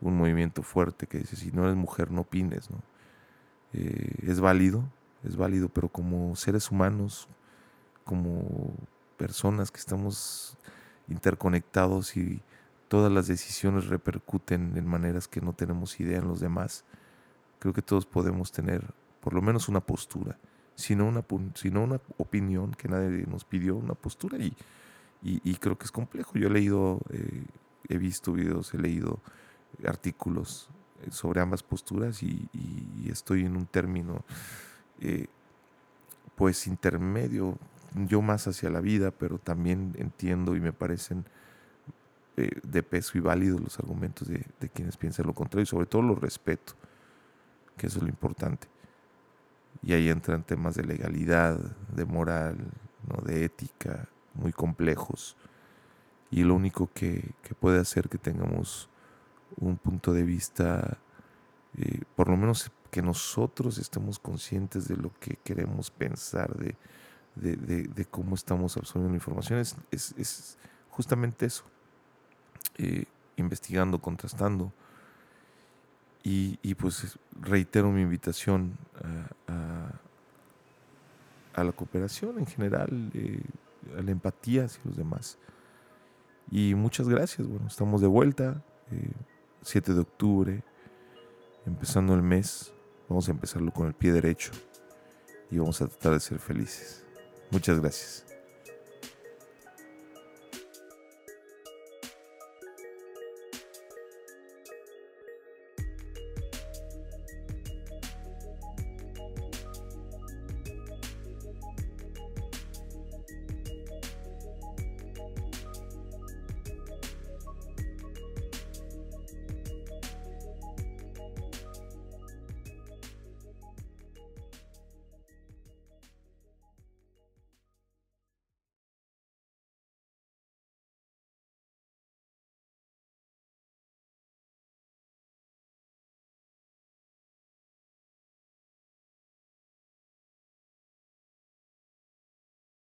un 0.03 0.17
movimiento 0.17 0.63
fuerte 0.63 1.07
que 1.07 1.19
dice, 1.19 1.35
si 1.35 1.51
no 1.51 1.63
eres 1.63 1.75
mujer, 1.75 2.11
no 2.11 2.21
opines. 2.21 2.69
Eh, 3.73 4.15
es 4.27 4.39
válido, 4.39 4.83
es 5.23 5.37
válido, 5.37 5.69
pero 5.69 5.89
como 5.89 6.35
seres 6.35 6.69
humanos, 6.69 7.27
como 8.03 8.73
personas 9.17 9.71
que 9.71 9.79
estamos 9.79 10.57
interconectados 11.07 12.17
y 12.17 12.41
todas 12.87 13.11
las 13.11 13.27
decisiones 13.27 13.87
repercuten 13.87 14.77
en 14.77 14.85
maneras 14.85 15.27
que 15.27 15.41
no 15.41 15.53
tenemos 15.53 15.99
idea 15.99 16.19
en 16.19 16.27
los 16.27 16.39
demás, 16.39 16.83
creo 17.59 17.73
que 17.73 17.81
todos 17.81 18.05
podemos 18.05 18.51
tener 18.51 18.93
por 19.21 19.33
lo 19.33 19.41
menos 19.41 19.69
una 19.69 19.79
postura, 19.79 20.37
sino 20.75 21.07
una, 21.07 21.23
sino 21.55 21.83
una 21.83 22.01
opinión 22.17 22.71
que 22.71 22.89
nadie 22.89 23.25
nos 23.25 23.45
pidió, 23.45 23.77
una 23.77 23.93
postura 23.93 24.37
y, 24.37 24.53
y, 25.21 25.55
creo 25.55 25.77
que 25.77 25.85
es 25.85 25.91
complejo. 25.91 26.33
Yo 26.37 26.47
he 26.47 26.51
leído, 26.51 26.99
eh, 27.09 27.45
he 27.87 27.97
visto 27.97 28.33
videos, 28.33 28.73
he 28.73 28.77
leído 28.77 29.21
artículos 29.85 30.69
sobre 31.09 31.41
ambas 31.41 31.63
posturas 31.63 32.23
y, 32.23 32.49
estoy 33.09 33.45
en 33.45 33.55
un 33.55 33.65
término 33.65 34.23
pues 36.35 36.67
intermedio, 36.67 37.57
yo 37.93 38.21
más 38.21 38.47
hacia 38.47 38.69
la 38.69 38.79
vida, 38.79 39.11
pero 39.11 39.37
también 39.37 39.93
entiendo 39.97 40.55
y 40.55 40.61
me 40.61 40.73
parecen 40.73 41.25
de 42.35 42.81
peso 42.81 43.17
y 43.17 43.21
válidos 43.21 43.61
los 43.61 43.79
argumentos 43.79 44.27
de, 44.27 44.43
de, 44.59 44.69
quienes 44.69 44.97
piensan 44.97 45.27
lo 45.27 45.33
contrario 45.33 45.63
y 45.63 45.67
sobre 45.67 45.85
todo 45.85 46.01
lo 46.01 46.15
respeto, 46.15 46.73
que 47.77 47.87
eso 47.87 47.99
es 47.99 48.03
lo 48.03 48.09
importante. 48.09 48.67
Y 49.83 49.93
ahí 49.93 50.09
entran 50.09 50.43
temas 50.43 50.75
de 50.75 50.83
legalidad, 50.83 51.59
de 51.59 52.05
moral, 52.05 52.57
¿no? 53.07 53.21
de 53.23 53.45
ética, 53.45 54.07
muy 54.33 54.51
complejos. 54.51 55.35
Y 56.31 56.43
lo 56.43 56.55
único 56.55 56.89
que, 56.91 57.33
que 57.43 57.53
puede 57.53 57.79
hacer 57.79 58.09
que 58.09 58.17
tengamos 58.17 58.89
un 59.57 59.77
punto 59.77 60.13
de 60.13 60.23
vista, 60.23 60.97
eh, 61.77 62.01
por 62.15 62.29
lo 62.29 62.37
menos 62.37 62.71
que 62.91 63.01
nosotros 63.01 63.77
estemos 63.77 64.19
conscientes 64.19 64.87
de 64.87 64.95
lo 64.95 65.11
que 65.19 65.37
queremos 65.43 65.89
pensar, 65.89 66.55
de, 66.55 66.75
de, 67.35 68.05
cómo 68.05 68.35
estamos 68.35 68.77
absorbiendo 68.77 69.09
la 69.09 69.15
información, 69.17 69.59
es, 69.59 69.75
es, 69.91 70.57
justamente 70.91 71.47
eso, 71.47 71.63
eh, 72.77 73.05
investigando, 73.35 73.99
contrastando. 73.99 74.71
Y, 76.25 76.75
pues 76.75 77.19
reitero 77.41 77.91
mi 77.91 78.01
invitación 78.01 78.77
a, 79.47 79.91
a, 81.53 81.63
la 81.63 81.71
cooperación 81.73 82.39
en 82.39 82.45
general, 82.45 83.11
eh, 83.13 83.41
a 83.97 84.01
la 84.01 84.11
empatía 84.11 84.65
hacia 84.65 84.81
los 84.85 84.95
demás. 84.95 85.37
Y 86.49 86.75
muchas 86.75 87.09
gracias, 87.09 87.47
bueno, 87.47 87.67
estamos 87.67 87.99
de 88.01 88.07
vuelta, 88.07 88.63
7 89.63 89.93
de 89.93 89.99
octubre, 89.99 90.63
empezando 91.65 92.13
el 92.13 92.21
mes, 92.21 92.73
vamos 93.07 93.27
a 93.27 93.31
empezarlo 93.31 93.71
con 93.71 93.87
el 93.87 93.93
pie 93.93 94.11
derecho 94.11 94.51
y 95.49 95.57
vamos 95.57 95.81
a 95.81 95.87
tratar 95.87 96.13
de 96.13 96.19
ser 96.19 96.39
felices. 96.39 97.05
Muchas 97.51 97.79
gracias. 97.79 98.32